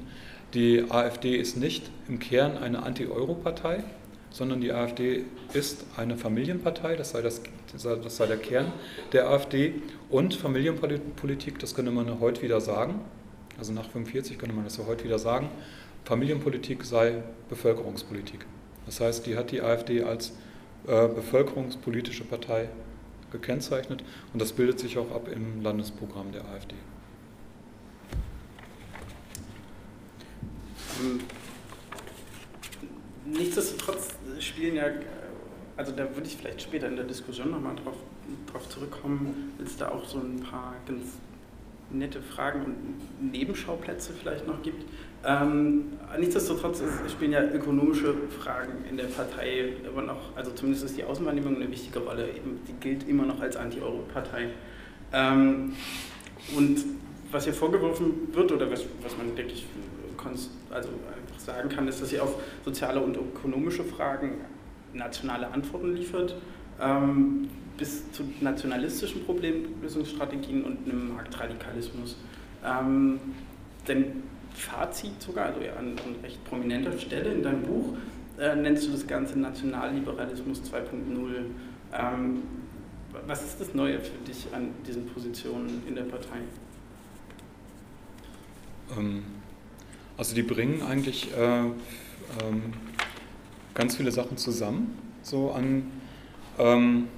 Die 0.55 0.89
AfD 0.89 1.37
ist 1.37 1.57
nicht 1.57 1.91
im 2.09 2.21
Kern 2.21 2.57
eine 2.57 2.85
Anti-Euro-Partei, 2.85 3.83
sondern 4.31 4.61
die 4.61 4.73
AfD 4.73 5.25
ist 5.53 5.85
eine 5.97 6.17
Familienpartei, 6.17 6.95
das 6.95 7.11
sei, 7.11 7.23
das, 7.23 7.43
das 7.73 8.17
sei 8.17 8.27
der 8.27 8.37
Kern 8.37 8.73
der 9.13 9.29
AfD. 9.31 9.75
Und 10.11 10.35
Familienpolitik, 10.35 11.59
das 11.59 11.75
könnte 11.75 11.91
man 11.91 12.21
heute 12.21 12.43
wieder 12.43 12.61
sagen, 12.61 13.01
also 13.59 13.73
nach 13.73 13.91
45 13.91 14.39
könnte 14.39 14.55
man 14.55 14.65
das 14.65 14.77
ja 14.77 14.87
heute 14.87 15.05
wieder 15.05 15.19
sagen, 15.19 15.49
Familienpolitik 16.05 16.85
sei 16.85 17.23
Bevölkerungspolitik. 17.49 18.47
Das 18.87 19.01
heißt, 19.01 19.27
die 19.27 19.37
hat 19.37 19.51
die 19.51 19.61
AfD 19.61 20.03
als 20.03 20.35
äh, 20.87 21.09
bevölkerungspolitische 21.09 22.25
Partei 22.25 22.69
gekennzeichnet 23.33 24.05
und 24.33 24.41
das 24.41 24.53
bildet 24.53 24.79
sich 24.79 24.99
auch 24.99 25.11
ab 25.11 25.29
im 25.35 25.63
Landesprogramm 25.63 26.31
der 26.31 26.45
AfD. 26.45 26.77
Ähm, 31.05 31.21
nichtsdestotrotz 33.27 34.11
spielen 34.41 34.77
ja, 34.77 34.85
also 35.77 35.93
da 35.93 36.03
würde 36.15 36.27
ich 36.27 36.37
vielleicht 36.37 36.63
später 36.63 36.89
in 36.89 36.97
der 36.97 37.05
Diskussion 37.05 37.51
nochmal 37.51 37.77
drauf, 37.77 37.97
drauf 38.51 38.69
zurückkommen, 38.69 39.53
weil 39.57 39.67
es 39.67 39.77
da 39.77 39.89
auch 39.89 40.05
so 40.05 40.19
ein 40.19 40.41
paar 40.41 40.75
ganz 40.87 41.03
nette 41.91 42.23
Fragen 42.23 42.65
und 42.65 43.33
Nebenschauplätze 43.33 44.13
vielleicht 44.19 44.47
noch 44.47 44.63
gibt. 44.63 44.85
Ähm, 45.27 45.93
nichtsdestotrotz 46.19 46.83
spielen 47.11 47.33
ja 47.33 47.43
ökonomische 47.43 48.15
Fragen 48.41 48.85
in 48.91 48.97
der 48.97 49.05
Partei 49.05 49.73
immer 49.87 50.03
noch, 50.03 50.37
also 50.37 50.51
zumindest 50.51 50.85
ist 50.85 50.97
die 50.97 51.05
Außenwahrnehmung 51.05 51.57
eine 51.57 51.71
wichtige 51.71 52.01
Rolle, 52.01 52.29
die 52.69 52.73
gilt 52.81 53.09
immer 53.09 53.25
noch 53.25 53.41
als 53.41 53.57
Anti-Euro-Partei. 53.57 54.51
Ähm, 55.13 55.75
und 56.57 56.85
was 57.31 57.45
hier 57.45 57.55
vorgeworfen 57.55 58.29
wird, 58.33 58.53
oder 58.53 58.71
was, 58.71 58.85
was 59.03 59.17
man, 59.17 59.35
denke 59.35 59.53
ich, 59.53 59.67
also 60.27 60.89
einfach 60.91 61.39
sagen 61.39 61.69
kann, 61.69 61.89
ist, 61.89 62.01
dass 62.01 62.11
sie 62.11 62.21
auf 62.21 62.37
soziale 62.65 63.01
und 63.01 63.17
ökonomische 63.17 63.85
Fragen 63.85 64.39
nationale 64.93 65.49
Antworten 65.49 65.95
liefert. 65.95 66.37
Ähm, 66.81 67.49
bis 67.77 68.11
zu 68.13 68.25
nationalistischen 68.41 69.25
Problemlösungsstrategien 69.25 70.65
und 70.65 70.89
einem 70.89 71.15
Marktradikalismus. 71.15 72.17
Ähm, 72.65 73.21
denn 73.89 74.23
Fazit 74.55 75.21
sogar, 75.21 75.47
also 75.47 75.61
an, 75.61 75.97
an 75.99 76.15
recht 76.23 76.43
prominenter 76.45 76.97
Stelle 76.99 77.33
in 77.33 77.43
deinem 77.43 77.63
Buch, 77.63 77.97
äh, 78.39 78.55
nennst 78.55 78.87
du 78.87 78.93
das 78.93 79.07
Ganze 79.07 79.39
Nationalliberalismus 79.39 80.63
2.0. 80.63 81.45
Ähm, 81.93 82.43
was 83.27 83.45
ist 83.45 83.61
das 83.61 83.75
Neue 83.75 84.01
für 84.01 84.19
dich 84.27 84.47
an 84.53 84.71
diesen 84.87 85.07
Positionen 85.07 85.83
in 85.87 85.95
der 85.95 86.03
Partei? 86.03 86.39
Ähm, 88.97 89.25
also 90.17 90.35
die 90.35 90.43
bringen 90.43 90.83
eigentlich 90.83 91.33
äh, 91.37 91.59
ähm, 91.59 91.73
ganz 93.75 93.97
viele 93.97 94.13
Sachen 94.13 94.37
zusammen, 94.37 94.97
so 95.23 95.51
an 95.53 95.91
ähm, 96.59 97.09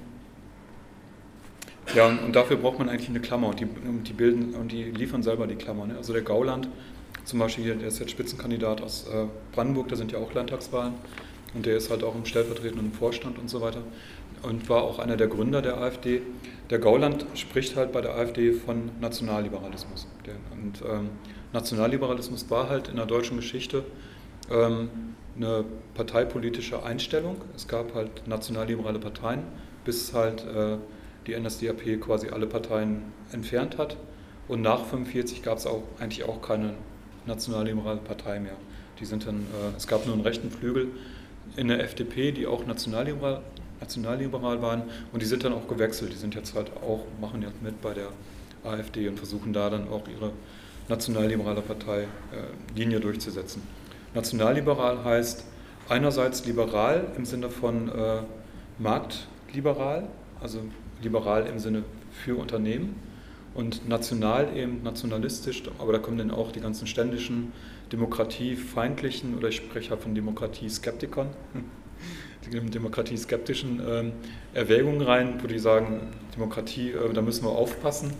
ja, 1.95 2.07
und, 2.07 2.35
dafür 2.35 2.57
braucht 2.57 2.79
man 2.79 2.89
eigentlich 2.89 3.09
eine 3.09 3.21
Klammer 3.21 3.47
und 3.47 3.59
die, 3.59 3.65
die 3.65 4.13
bilden 4.13 4.55
und 4.55 4.71
die 4.71 4.83
liefern 4.83 5.23
selber 5.23 5.47
die 5.47 5.55
Klammer. 5.55 5.87
Ne? 5.87 5.95
Also 5.95 6.11
der 6.11 6.21
Gauland 6.21 6.67
zum 7.23 7.39
Beispiel 7.39 7.63
hier, 7.63 7.75
der 7.75 7.87
ist 7.87 7.99
jetzt 7.99 8.11
Spitzenkandidat 8.11 8.81
aus 8.81 9.07
äh, 9.07 9.25
Brandenburg, 9.53 9.89
da 9.89 9.95
sind 9.95 10.11
ja 10.11 10.19
auch 10.19 10.33
Landtagswahlen 10.33 10.93
und 11.53 11.65
der 11.65 11.77
ist 11.77 11.89
halt 11.89 12.03
auch 12.03 12.15
im 12.15 12.25
stellvertretenden 12.25 12.91
Vorstand 12.91 13.37
und 13.37 13.49
so 13.49 13.61
weiter 13.61 13.83
und 14.43 14.69
war 14.69 14.83
auch 14.83 14.99
einer 14.99 15.17
der 15.17 15.27
Gründer 15.27 15.61
der 15.61 15.77
AfD. 15.77 16.21
Der 16.69 16.79
Gauland 16.79 17.25
spricht 17.33 17.75
halt 17.75 17.91
bei 17.91 18.01
der 18.01 18.15
AfD 18.15 18.51
von 18.51 18.91
Nationalliberalismus. 18.99 20.07
Der, 20.25 20.35
und 20.51 20.81
ähm, 20.81 21.09
Nationalliberalismus 21.53 22.49
war 22.49 22.69
halt 22.69 22.89
in 22.89 22.97
der 22.97 23.05
deutschen 23.05 23.37
Geschichte 23.37 23.83
ähm, 24.51 24.89
eine 25.35 25.63
parteipolitische 25.93 26.83
Einstellung. 26.83 27.37
Es 27.55 27.67
gab 27.67 27.93
halt 27.93 28.27
nationalliberale 28.27 28.99
Parteien, 28.99 29.43
bis 29.85 30.13
halt 30.13 30.45
äh, 30.45 30.77
die 31.25 31.37
NSDAP 31.39 32.01
quasi 32.01 32.29
alle 32.29 32.47
Parteien 32.47 33.03
entfernt 33.31 33.77
hat. 33.77 33.97
Und 34.47 34.61
nach 34.61 34.79
1945 34.79 35.43
gab 35.43 35.57
es 35.57 35.67
auch 35.67 35.83
eigentlich 35.99 36.23
auch 36.23 36.41
keine 36.41 36.73
nationalliberale 37.25 37.99
Partei 37.99 38.39
mehr. 38.39 38.55
Die 38.99 39.05
sind 39.05 39.27
dann, 39.27 39.41
äh, 39.41 39.75
es 39.75 39.87
gab 39.87 40.05
nur 40.05 40.15
einen 40.15 40.23
rechten 40.23 40.49
Flügel 40.49 40.87
in 41.55 41.67
der 41.67 41.83
FDP, 41.83 42.31
die 42.31 42.47
auch 42.47 42.65
nationalliberal, 42.65 43.41
nationalliberal 43.79 44.61
waren 44.61 44.83
und 45.13 45.21
die 45.21 45.25
sind 45.25 45.43
dann 45.43 45.53
auch 45.53 45.67
gewechselt. 45.67 46.11
Die 46.13 46.17
sind 46.17 46.35
jetzt 46.35 46.55
halt 46.55 46.71
auch, 46.81 47.05
machen 47.21 47.41
jetzt 47.41 47.61
mit 47.61 47.81
bei 47.81 47.93
der 47.93 48.09
AfD 48.63 49.07
und 49.07 49.17
versuchen 49.17 49.53
da 49.53 49.69
dann 49.69 49.87
auch 49.89 50.07
ihre 50.07 50.31
nationalliberale 50.89 51.61
Partei 51.61 52.03
äh, 52.03 52.07
Linie 52.75 52.99
durchzusetzen. 52.99 53.61
Nationalliberal 54.13 55.03
heißt 55.03 55.43
einerseits 55.89 56.45
liberal 56.45 57.07
im 57.15 57.25
Sinne 57.25 57.49
von 57.49 57.89
äh, 57.89 58.21
marktliberal, 58.79 60.07
also 60.41 60.59
liberal 61.01 61.45
im 61.45 61.59
Sinne 61.59 61.83
für 62.11 62.35
Unternehmen 62.35 62.95
und 63.53 63.87
national 63.87 64.55
eben, 64.55 64.83
nationalistisch, 64.83 65.63
aber 65.79 65.93
da 65.93 65.99
kommen 65.99 66.17
dann 66.17 66.31
auch 66.31 66.51
die 66.51 66.59
ganzen 66.59 66.87
ständischen, 66.87 67.51
demokratiefeindlichen 67.91 69.37
oder 69.37 69.47
ich 69.47 69.57
spreche 69.57 69.91
halt 69.91 70.01
von 70.01 70.13
Demokratieskeptikern, 70.13 71.29
die 72.45 72.69
demokratieskeptischen 72.69 73.79
äh, 73.79 74.11
Erwägungen 74.53 75.01
rein, 75.01 75.39
wo 75.41 75.47
die 75.47 75.59
sagen, 75.59 76.01
Demokratie, 76.35 76.91
äh, 76.91 77.13
da 77.13 77.21
müssen 77.21 77.45
wir 77.45 77.51
aufpassen. 77.51 78.11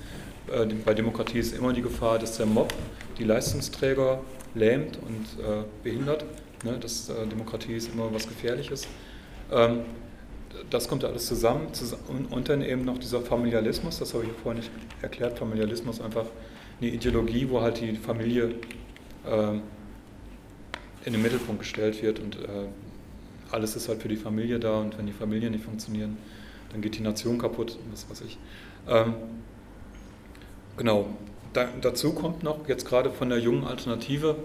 Äh, 0.51 0.65
bei 0.85 0.93
Demokratie 0.93 1.39
ist 1.39 1.57
immer 1.57 1.73
die 1.73 1.81
Gefahr, 1.81 2.19
dass 2.19 2.37
der 2.37 2.45
Mob 2.45 2.73
die 3.17 3.23
Leistungsträger 3.23 4.21
lähmt 4.55 4.97
und 4.97 5.43
äh, 5.43 5.63
behindert. 5.83 6.25
Ne? 6.63 6.77
Das, 6.79 7.09
äh, 7.09 7.25
Demokratie 7.27 7.75
ist 7.75 7.93
immer 7.93 8.13
was 8.13 8.27
Gefährliches. 8.27 8.87
Ähm, 9.51 9.81
das 10.69 10.87
kommt 10.87 11.05
alles 11.05 11.27
zusammen, 11.27 11.67
und 12.31 12.49
dann 12.49 12.61
eben 12.61 12.83
noch 12.83 12.97
dieser 12.97 13.21
Familialismus, 13.21 13.99
das 13.99 14.13
habe 14.13 14.23
ich 14.25 14.31
vorhin 14.41 14.61
nicht 14.61 14.71
erklärt, 15.01 15.37
Familialismus 15.37 16.01
einfach 16.01 16.25
eine 16.81 16.89
Ideologie, 16.89 17.47
wo 17.49 17.61
halt 17.61 17.79
die 17.79 17.95
Familie 17.95 18.55
äh, 19.25 19.59
in 21.05 21.13
den 21.13 21.21
Mittelpunkt 21.21 21.61
gestellt 21.61 22.01
wird 22.01 22.19
und 22.19 22.37
äh, 22.37 22.67
alles 23.51 23.75
ist 23.75 23.87
halt 23.87 24.01
für 24.01 24.07
die 24.07 24.17
Familie 24.17 24.59
da 24.59 24.79
und 24.79 24.97
wenn 24.97 25.05
die 25.05 25.13
Familien 25.13 25.51
nicht 25.51 25.63
funktionieren, 25.63 26.17
dann 26.71 26.81
geht 26.81 26.97
die 26.97 27.01
Nation 27.01 27.37
kaputt, 27.37 27.77
was 27.91 28.09
weiß 28.09 28.21
ich. 28.21 28.37
Ähm, 28.87 29.13
genau, 30.77 31.07
da, 31.53 31.67
dazu 31.81 32.13
kommt 32.13 32.43
noch 32.43 32.67
jetzt 32.67 32.85
gerade 32.85 33.09
von 33.11 33.29
der 33.29 33.39
jungen 33.39 33.65
Alternative, 33.65 34.35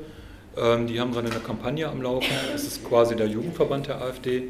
ähm, 0.56 0.86
die 0.86 1.00
haben 1.00 1.12
gerade 1.12 1.30
eine 1.30 1.40
Kampagne 1.40 1.88
am 1.88 2.02
Laufen, 2.02 2.32
das 2.52 2.64
ist 2.64 2.84
quasi 2.88 3.16
der 3.16 3.28
Jugendverband 3.28 3.86
der 3.86 4.02
AfD, 4.02 4.48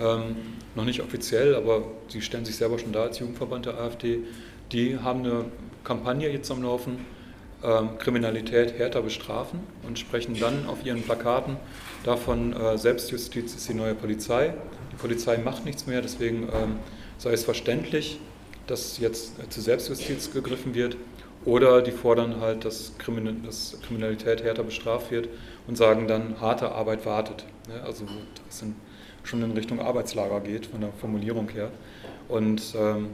ähm, 0.00 0.36
noch 0.74 0.84
nicht 0.84 1.00
offiziell, 1.00 1.54
aber 1.56 1.82
sie 2.08 2.22
stellen 2.22 2.44
sich 2.44 2.56
selber 2.56 2.78
schon 2.78 2.92
da 2.92 3.02
als 3.02 3.18
Jugendverband 3.18 3.66
der 3.66 3.78
AfD. 3.78 4.20
Die 4.72 4.98
haben 4.98 5.24
eine 5.24 5.46
Kampagne 5.82 6.30
jetzt 6.30 6.50
am 6.50 6.62
Laufen, 6.62 7.04
ähm, 7.64 7.98
Kriminalität 7.98 8.78
härter 8.78 9.02
bestrafen 9.02 9.60
und 9.86 9.98
sprechen 9.98 10.38
dann 10.38 10.66
auf 10.68 10.84
ihren 10.86 11.02
Plakaten 11.02 11.56
davon, 12.04 12.52
äh, 12.52 12.78
Selbstjustiz 12.78 13.54
ist 13.54 13.68
die 13.68 13.74
neue 13.74 13.94
Polizei. 13.94 14.54
Die 14.92 14.96
Polizei 14.96 15.38
macht 15.38 15.64
nichts 15.64 15.86
mehr, 15.86 16.00
deswegen 16.00 16.44
ähm, 16.44 16.76
sei 17.18 17.32
es 17.32 17.44
verständlich, 17.44 18.20
dass 18.68 18.98
jetzt 18.98 19.34
zu 19.50 19.60
Selbstjustiz 19.60 20.32
gegriffen 20.32 20.74
wird. 20.74 20.96
Oder 21.44 21.82
die 21.82 21.92
fordern 21.92 22.40
halt, 22.40 22.64
dass, 22.64 22.92
Kriminalität 22.98 24.42
härter 24.42 24.64
bestraft 24.64 25.10
wird 25.10 25.28
und 25.66 25.76
sagen 25.76 26.06
dann, 26.08 26.40
harte 26.40 26.72
Arbeit 26.72 27.06
wartet. 27.06 27.44
Ne? 27.68 27.80
Also 27.84 28.04
das 28.46 28.58
sind 28.58 28.74
schon 29.22 29.42
in 29.42 29.52
Richtung 29.52 29.80
Arbeitslager 29.80 30.40
geht, 30.40 30.66
von 30.66 30.80
der 30.80 30.90
Formulierung 31.00 31.48
her. 31.50 31.70
Und 32.28 32.74
ähm, 32.76 33.08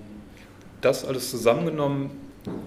das 0.81 1.05
alles 1.05 1.31
zusammengenommen, 1.31 2.11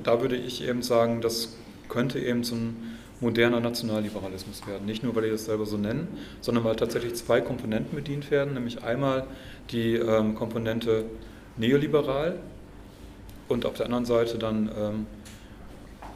da 0.04 0.22
würde 0.22 0.36
ich 0.36 0.68
eben 0.68 0.82
sagen, 0.82 1.22
das 1.22 1.56
könnte 1.90 2.20
eben 2.20 2.44
so 2.44 2.56
ein 2.56 2.98
moderner 3.20 3.60
Nationalliberalismus 3.60 4.68
werden. 4.68 4.86
Nicht 4.86 5.04
nur, 5.04 5.16
weil 5.16 5.24
die 5.24 5.32
das 5.32 5.46
selber 5.46 5.66
so 5.66 5.78
nennen, 5.78 6.08
sondern 6.42 6.64
weil 6.64 6.76
tatsächlich 6.76 7.16
zwei 7.16 7.42
Komponenten 7.42 7.96
bedient 7.96 8.30
werden, 8.30 8.54
nämlich 8.54 8.84
einmal 8.84 9.26
die 9.72 9.96
ähm, 9.96 10.36
Komponente 10.36 11.06
neoliberal 11.58 12.38
und 13.48 13.66
auf 13.66 13.76
der 13.76 13.86
anderen 13.86 14.06
Seite 14.06 14.38
dann 14.38 14.70
ähm, 14.78 15.06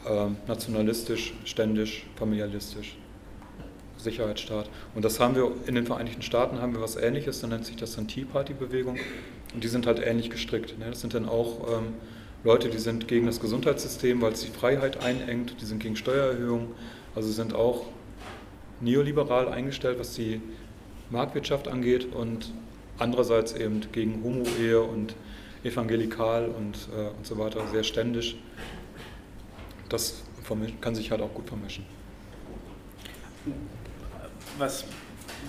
äh, 0.06 0.28
nationalistisch, 0.48 1.34
ständisch, 1.46 2.06
familialistisch. 2.16 2.98
Sicherheitsstaat. 3.98 4.70
Und 4.96 5.06
das 5.06 5.20
haben 5.20 5.36
wir 5.36 5.52
in 5.68 5.76
den 5.76 5.86
Vereinigten 5.86 6.24
Staaten 6.24 6.60
haben 6.60 6.74
wir 6.74 6.82
was 6.82 6.96
ähnliches, 6.96 7.42
da 7.42 7.48
nennt 7.48 7.66
sich 7.66 7.76
das 7.76 7.96
dann 7.96 8.08
Tea 8.08 8.26
Party 8.26 8.54
Bewegung. 8.54 8.98
Und 9.54 9.64
die 9.64 9.68
sind 9.68 9.86
halt 9.86 10.00
ähnlich 10.00 10.30
gestrickt. 10.30 10.78
Ne? 10.80 10.86
Das 10.90 11.02
sind 11.02 11.14
dann 11.14 11.28
auch 11.28 11.68
ähm, 11.78 11.94
Leute, 12.44 12.70
die 12.70 12.80
sind 12.80 13.08
gegen 13.08 13.28
das 13.28 13.40
Gesundheitssystem, 13.40 14.22
weil 14.22 14.34
es 14.34 14.42
die 14.42 14.52
Freiheit 14.52 15.04
einengt, 15.04 15.62
die 15.62 15.66
sind 15.66 15.80
gegen 15.80 15.96
Steuererhöhungen, 15.96 16.70
also 17.14 17.32
sind 17.32 17.54
auch 17.54 17.86
neoliberal 18.80 19.48
eingestellt, 19.50 20.00
was 20.00 20.16
die 20.16 20.42
Marktwirtschaft 21.12 21.68
angeht 21.68 22.14
und 22.14 22.52
andererseits 22.98 23.54
eben 23.54 23.82
gegen 23.92 24.24
Homo-Ehe 24.24 24.82
und 24.82 25.16
evangelikal 25.64 26.50
und, 26.50 26.90
äh, 26.96 27.10
und 27.10 27.26
so 27.26 27.38
weiter, 27.38 27.66
sehr 27.72 27.84
ständisch. 27.84 28.36
Das 29.90 30.24
kann 30.82 30.96
sich 30.96 31.12
halt 31.12 31.22
auch 31.22 31.34
gut 31.34 31.48
vermischen 31.48 31.86
was, 34.62 34.86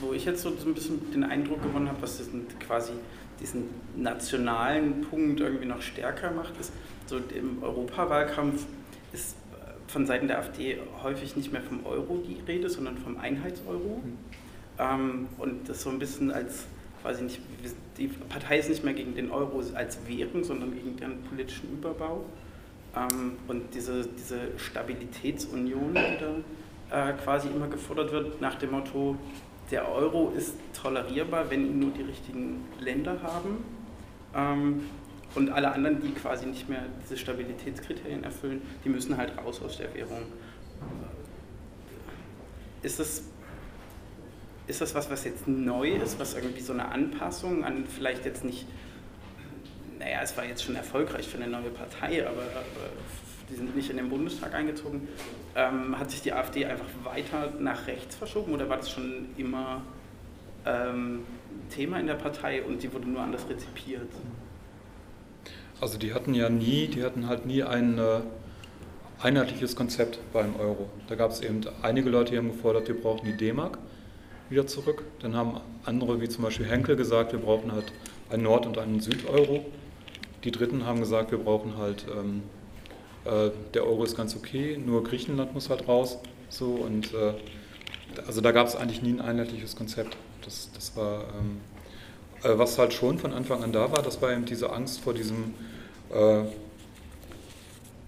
wo 0.01 0.13
ich 0.13 0.25
jetzt 0.25 0.43
so 0.43 0.49
ein 0.49 0.75
bisschen 0.75 1.13
den 1.13 1.25
Eindruck 1.25 1.63
gewonnen 1.63 1.89
habe, 1.89 2.03
was 2.03 2.17
diesen, 2.17 2.47
quasi 2.59 2.93
diesen 3.41 3.65
nationalen 3.97 5.03
Punkt 5.03 5.41
irgendwie 5.41 5.67
noch 5.67 5.83
stärker 5.83 6.31
macht, 6.31 6.59
ist, 6.59 6.73
so 7.07 7.19
im 7.19 7.63
Europawahlkampf 7.63 8.67
ist 9.13 9.37
von 9.87 10.07
Seiten 10.07 10.29
der 10.29 10.39
AfD 10.39 10.79
häufig 11.03 11.37
nicht 11.37 11.53
mehr 11.53 11.63
vom 11.63 11.85
Euro 11.85 12.23
die 12.27 12.41
Rede, 12.51 12.71
sondern 12.71 12.97
vom 12.97 13.19
Einheitseuro. 13.19 14.01
Mhm. 14.03 14.19
Ähm, 14.79 15.29
und 15.39 15.69
das 15.69 15.83
so 15.83 15.91
ein 15.91 15.99
bisschen 15.99 16.31
als, 16.31 16.65
quasi 17.03 17.25
nicht, 17.25 17.41
die 17.99 18.07
Partei 18.07 18.59
ist 18.59 18.69
nicht 18.69 18.85
mehr 18.85 18.95
gegen 18.95 19.15
den 19.15 19.31
Euro 19.31 19.63
als 19.75 19.99
Währung, 20.07 20.45
sondern 20.45 20.73
gegen 20.73 20.97
deren 20.97 21.23
politischen 21.23 21.73
Überbau. 21.73 22.25
Ähm, 22.97 23.33
und 23.49 23.75
diese, 23.75 24.07
diese 24.07 24.39
Stabilitätsunion, 24.57 25.95
die 25.95 26.19
da 26.91 27.11
äh, 27.11 27.13
quasi 27.15 27.49
immer 27.49 27.69
gefordert 27.69 28.13
wird 28.13 28.41
nach 28.41 28.55
dem 28.57 28.71
Motto, 28.71 29.17
der 29.71 29.91
Euro 29.91 30.33
ist 30.37 30.55
tolerierbar, 30.75 31.51
wenn 31.51 31.67
ihn 31.67 31.79
nur 31.79 31.91
die 31.91 32.03
richtigen 32.03 32.65
Länder 32.79 33.21
haben. 33.23 33.65
Ähm, 34.35 34.83
und 35.35 35.51
alle 35.51 35.73
anderen, 35.73 36.03
die 36.03 36.11
quasi 36.13 36.47
nicht 36.47 36.69
mehr 36.69 36.85
diese 37.03 37.17
Stabilitätskriterien 37.17 38.23
erfüllen, 38.23 38.61
die 38.85 38.91
müssen 38.91 39.17
halt 39.17 39.33
raus 39.39 39.63
aus 39.65 39.79
der 39.79 39.95
Währung. 39.95 40.23
Ist 42.83 43.01
das, 43.01 43.23
ist 44.73 44.81
das 44.81 44.95
was, 44.95 45.11
was 45.11 45.25
jetzt 45.25 45.47
neu 45.47 45.91
ist, 45.91 46.19
was 46.19 46.35
irgendwie 46.35 46.63
so 46.63 46.73
eine 46.73 46.91
Anpassung 46.91 47.63
an 47.63 47.85
vielleicht 47.85 48.25
jetzt 48.25 48.43
nicht, 48.43 48.67
naja, 49.99 50.21
es 50.23 50.35
war 50.37 50.47
jetzt 50.47 50.65
schon 50.65 50.75
erfolgreich 50.75 51.29
für 51.29 51.37
eine 51.37 51.47
neue 51.47 51.69
Partei, 51.69 52.27
aber, 52.27 52.41
aber 52.41 52.89
die 53.51 53.55
sind 53.55 53.77
nicht 53.77 53.91
in 53.91 53.99
den 53.99 54.09
Bundestag 54.09 54.55
eingezogen. 54.55 55.09
Ähm, 55.55 55.99
hat 55.99 56.11
sich 56.11 56.23
die 56.23 56.33
AfD 56.33 56.65
einfach 56.65 56.87
weiter 57.05 57.53
nach 57.61 57.87
rechts 57.87 58.17
verschoben 58.17 58.55
oder 58.55 58.67
war 58.71 58.79
das 58.79 58.91
schon 58.91 59.27
immer 59.37 59.83
ähm, 60.65 61.21
Thema 61.69 62.01
in 62.01 62.07
der 62.07 62.15
Partei 62.15 62.63
und 62.63 62.83
die 62.83 62.91
wurde 62.95 63.11
nur 63.11 63.21
anders 63.21 63.47
rezipiert? 63.51 64.09
Also 65.83 65.99
die 65.99 66.15
hatten 66.15 66.33
ja 66.33 66.49
nie, 66.49 66.87
die 66.87 67.05
hatten 67.05 67.29
halt 67.29 67.45
nie 67.45 67.63
ein 67.63 67.99
äh, 67.99 68.21
einheitliches 69.21 69.77
Konzept 69.77 70.19
beim 70.33 70.57
Euro. 70.57 70.89
Da 71.09 71.15
gab 71.15 71.31
es 71.31 71.43
eben 71.43 71.61
einige 71.83 72.09
Leute, 72.09 72.33
die 72.33 72.39
haben 72.39 72.53
gefordert, 72.53 72.89
wir 72.89 72.99
brauchen 72.99 73.27
die 73.27 73.37
D-Mark 73.37 73.77
wieder 74.53 74.67
zurück. 74.67 75.03
Dann 75.21 75.35
haben 75.35 75.61
andere, 75.85 76.21
wie 76.21 76.29
zum 76.29 76.45
Beispiel 76.45 76.67
Henkel, 76.67 76.95
gesagt, 76.97 77.33
wir 77.33 77.41
brauchen 77.41 77.73
halt 77.73 77.93
einen 78.31 78.45
Nord- 78.45 78.67
und 78.67 78.79
einen 78.79 79.01
Süd-Euro. 79.01 79.65
Die 80.45 80.51
Dritten 80.51 80.87
haben 80.87 81.01
gesagt, 81.01 81.31
wir 81.31 81.39
brauchen 81.39 81.77
halt 81.77 82.07
ähm, 82.09 82.43
äh, 83.25 83.51
der 83.75 83.87
Euro 83.87 84.05
ist 84.05 84.17
ganz 84.17 84.35
okay, 84.35 84.79
nur 84.85 85.05
Griechenland 85.05 85.55
muss 85.55 85.71
halt 85.71 85.87
raus. 85.87 86.19
So, 86.49 86.67
und 86.67 87.13
äh, 87.15 87.35
also 88.27 88.41
da 88.41 88.53
gab 88.53 88.67
es 88.67 88.77
eigentlich 88.77 89.03
nie 89.03 89.13
ein 89.13 89.21
einheitliches 89.21 89.77
Konzept. 89.77 90.17
Das, 90.45 90.71
das 90.75 90.97
war, 90.97 91.25
ähm, 91.39 91.61
äh, 92.43 92.59
was 92.59 92.79
halt 92.79 92.93
schon 92.93 93.19
von 93.19 93.33
Anfang 93.33 93.63
an 93.63 93.73
da 93.73 93.93
war, 93.93 94.03
das 94.03 94.21
war 94.21 94.33
eben 94.33 94.45
diese 94.45 94.73
Angst 94.73 95.01
vor 95.01 95.15
diesem, 95.15 95.55
äh, 96.13 96.43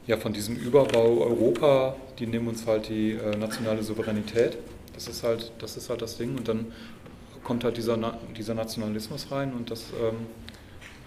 ja, 0.07 0.17
von 0.19 0.33
diesem 0.33 0.57
Überbau 0.57 1.23
Europa, 1.23 1.97
die 2.19 2.27
nehmen 2.27 2.49
uns 2.49 2.67
halt 2.67 2.89
die 2.89 3.13
äh, 3.13 3.37
nationale 3.37 3.83
Souveränität. 3.83 4.59
Das 4.95 5.09
ist 5.09 5.23
halt, 5.23 5.53
das 5.59 5.77
ist 5.77 5.91
halt 5.91 6.03
das 6.03 6.17
Ding. 6.17 6.37
Und 6.37 6.49
dann 6.49 6.73
kommt 7.43 7.65
halt 7.65 7.77
dieser, 7.77 7.99
dieser 8.37 8.55
Nationalismus 8.55 9.31
rein 9.31 9.53
und 9.53 9.71
das 9.71 9.85
ähm, 10.01 10.27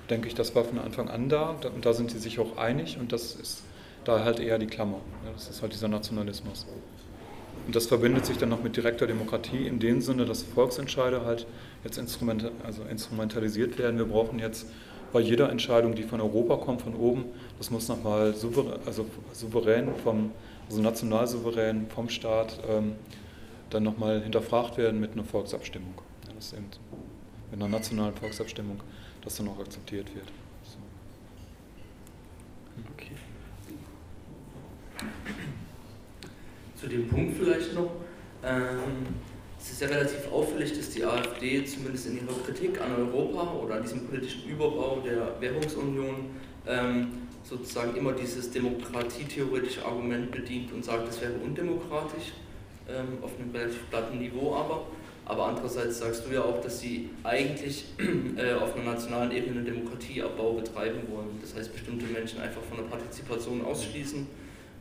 denke 0.10 0.28
ich, 0.28 0.36
das 0.36 0.56
war 0.56 0.64
von 0.64 0.80
Anfang 0.80 1.10
an 1.10 1.30
da 1.30 1.56
und 1.74 1.86
da 1.86 1.94
sind 1.94 2.12
sie 2.12 2.20
sich 2.20 2.40
auch 2.40 2.58
einig 2.58 2.98
und 3.00 3.12
das 3.12 3.36
ist 3.36 3.64
da 4.06 4.24
halt 4.24 4.40
eher 4.40 4.58
die 4.58 4.68
Klammer. 4.68 5.02
Das 5.34 5.50
ist 5.50 5.62
halt 5.62 5.74
dieser 5.74 5.90
Nationalismus. 5.90 6.66
Und 7.66 7.76
das 7.76 7.88
verbindet 7.88 8.26
sich 8.26 8.38
dann 8.38 8.50
noch 8.50 8.64
mit 8.64 8.78
direkter 8.78 9.08
Demokratie 9.08 9.68
in 9.68 9.80
dem 9.80 10.00
Sinne, 10.00 10.26
dass 10.26 10.44
Volksentscheide 10.44 11.26
halt 11.26 11.46
jetzt 11.84 11.98
instrument, 11.98 12.50
also 12.64 12.84
instrumentalisiert 12.84 13.78
werden. 13.78 13.98
Wir 13.98 14.06
brauchen 14.06 14.40
jetzt 14.40 14.68
bei 15.12 15.20
jeder 15.20 15.50
Entscheidung, 15.50 15.94
die 15.96 16.04
von 16.04 16.22
Europa 16.22 16.58
kommt, 16.58 16.82
von 16.82 16.96
oben, 16.96 17.26
das 17.58 17.72
muss 17.72 17.88
nochmal 17.90 18.34
souverän, 18.34 18.80
also 18.86 19.06
souverän 19.34 19.90
vom, 20.04 20.32
also 20.70 20.82
national 20.82 21.28
souverän 21.28 21.88
vom 21.94 22.10
Staat 22.10 22.60
ähm, 22.70 22.96
dann 23.70 23.84
nochmal 23.84 24.22
hinterfragt 24.22 24.78
werden 24.78 25.00
mit 25.00 25.14
einer 25.14 25.24
Volksabstimmung. 25.24 25.94
Ja, 26.28 26.34
das 26.36 26.54
eben 26.54 26.66
mit 27.52 27.62
einer 27.62 27.70
nationalen 27.70 28.16
Volksabstimmung, 28.16 28.82
dass 29.24 29.38
dann 29.38 29.48
auch 29.50 29.60
akzeptiert 29.60 30.14
wird. 30.16 30.28
Zu 36.80 36.88
dem 36.88 37.08
Punkt 37.08 37.38
vielleicht 37.38 37.74
noch. 37.74 37.90
Ähm, 38.44 39.08
es 39.60 39.72
ist 39.72 39.82
ja 39.82 39.88
relativ 39.88 40.32
auffällig, 40.32 40.78
dass 40.78 40.92
die 40.92 41.04
AfD 41.04 41.66
zumindest 41.66 42.08
in 42.08 42.18
ihrer 42.18 42.38
Kritik 42.46 42.80
an 42.80 42.96
Europa 42.96 43.54
oder 43.54 43.76
an 43.76 43.82
diesem 43.82 44.08
politischen 44.08 44.48
Überbau 44.48 45.02
der 45.04 45.42
Währungsunion 45.42 46.30
ähm, 46.68 47.08
sozusagen 47.44 47.96
immer 47.96 48.14
dieses 48.14 48.52
demokratietheoretische 48.52 49.84
Argument 49.84 50.30
bedient 50.30 50.72
und 50.72 50.86
sagt, 50.86 51.10
es 51.10 51.20
wäre 51.20 51.34
undemokratisch, 51.34 52.34
ähm, 52.90 53.18
auf 53.22 53.32
einem 53.40 53.52
relativ 53.52 53.90
platten 53.90 54.20
Niveau 54.20 54.56
aber. 54.56 54.88
Aber 55.26 55.48
andererseits 55.48 56.00
sagst 56.00 56.26
du 56.26 56.34
ja 56.34 56.42
auch, 56.42 56.62
dass 56.62 56.80
sie 56.80 57.10
eigentlich 57.24 57.86
äh, 58.38 58.54
auf 58.54 58.76
einer 58.76 58.94
nationalen 58.94 59.32
Ebene 59.32 59.62
Demokratieabbau 59.62 60.54
betreiben 60.54 61.02
wollen. 61.10 61.38
Das 61.42 61.54
heißt, 61.54 61.74
bestimmte 61.74 62.06
Menschen 62.06 62.40
einfach 62.40 62.62
von 62.62 62.78
der 62.78 62.86
Partizipation 62.86 63.64
ausschließen, 63.66 64.26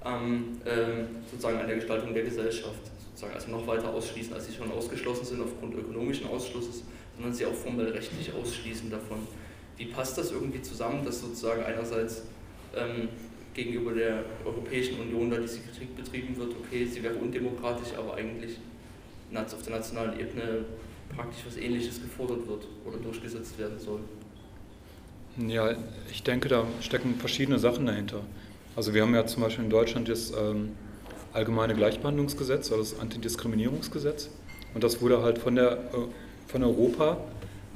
ähm, 0.05 0.61
äh, 0.64 1.05
sozusagen 1.29 1.59
an 1.59 1.66
der 1.66 1.77
Gestaltung 1.77 2.14
der 2.14 2.23
Gesellschaft. 2.23 2.79
Sozusagen 3.09 3.35
also 3.35 3.51
noch 3.51 3.66
weiter 3.66 3.92
ausschließen, 3.92 4.35
als 4.35 4.47
sie 4.47 4.55
schon 4.55 4.71
ausgeschlossen 4.71 5.25
sind 5.25 5.42
aufgrund 5.42 5.75
ökonomischen 5.75 6.29
Ausschlusses, 6.29 6.85
sondern 7.16 7.35
sie 7.35 7.47
auch 7.47 7.55
formell 7.55 7.88
rechtlich 7.90 8.33
ausschließen 8.33 8.88
davon. 8.88 9.27
Wie 9.77 9.87
passt 9.87 10.16
das 10.16 10.31
irgendwie 10.31 10.62
zusammen, 10.62 11.05
dass 11.05 11.23
sozusagen 11.23 11.64
einerseits 11.64 12.23
ähm, 12.77 13.09
gegenüber 13.57 13.92
der 13.92 14.25
Europäischen 14.45 15.01
Union 15.01 15.31
da 15.31 15.38
diese 15.38 15.61
Kritik 15.61 15.97
betrieben 15.97 16.37
wird, 16.37 16.53
okay, 16.61 16.85
sie 16.85 17.03
wäre 17.03 17.14
undemokratisch, 17.14 17.95
aber 17.97 18.14
eigentlich 18.14 18.59
auf 19.35 19.62
der 19.62 19.77
nationalen 19.77 20.19
Ebene 20.21 20.64
praktisch 21.14 21.42
was 21.47 21.57
Ähnliches 21.57 22.01
gefordert 22.01 22.47
wird 22.47 22.66
oder 22.87 22.99
durchgesetzt 22.99 23.59
werden 23.59 23.79
soll. 23.79 24.01
Ja, 25.49 25.75
ich 26.11 26.23
denke, 26.23 26.49
da 26.49 26.64
stecken 26.81 27.16
verschiedene 27.16 27.59
Sachen 27.59 27.87
dahinter. 27.87 28.21
Also 28.77 28.95
wir 28.95 29.03
haben 29.03 29.14
ja 29.14 29.27
zum 29.27 29.42
Beispiel 29.42 29.64
in 29.64 29.71
Deutschland 29.71 30.09
das 30.09 30.31
ähm, 30.31 30.73
allgemeine 31.33 31.75
Gleichbehandlungsgesetz 31.75 32.71
oder 32.71 32.79
das 32.81 32.99
Antidiskriminierungsgesetz 32.99 34.31
und 34.75 34.85
das 34.85 35.01
wurde 35.03 35.23
halt 35.23 35.38
von, 35.38 35.57
der, 35.57 35.73
äh, 35.73 36.07
von 36.47 36.62
Europa 36.62 37.19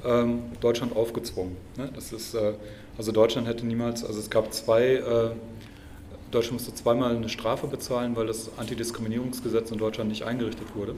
ähm, 0.05 0.43
Deutschland 0.61 0.97
aufgezwungen. 0.97 1.57
Ne? 1.77 1.90
Das 1.95 2.12
ist, 2.12 2.35
äh, 2.35 2.55
also 2.97 3.12
Deutschland 3.12 3.47
hätte 3.49 3.66
niemals, 3.66 4.05
also 4.05 4.19
es 4.19 4.31
gab 4.31 4.53
zwei, 4.53 4.95
äh, 4.95 5.31
Deutschland 6.31 6.61
musste 6.61 6.75
zweimal 6.75 7.14
eine 7.16 7.29
Strafe 7.29 7.66
bezahlen, 7.66 8.14
weil 8.16 8.27
das 8.27 8.51
Antidiskriminierungsgesetz 8.57 9.71
in 9.71 9.79
Deutschland 9.79 10.11
nicht 10.11 10.25
eingerichtet 10.25 10.75
wurde. 10.75 10.95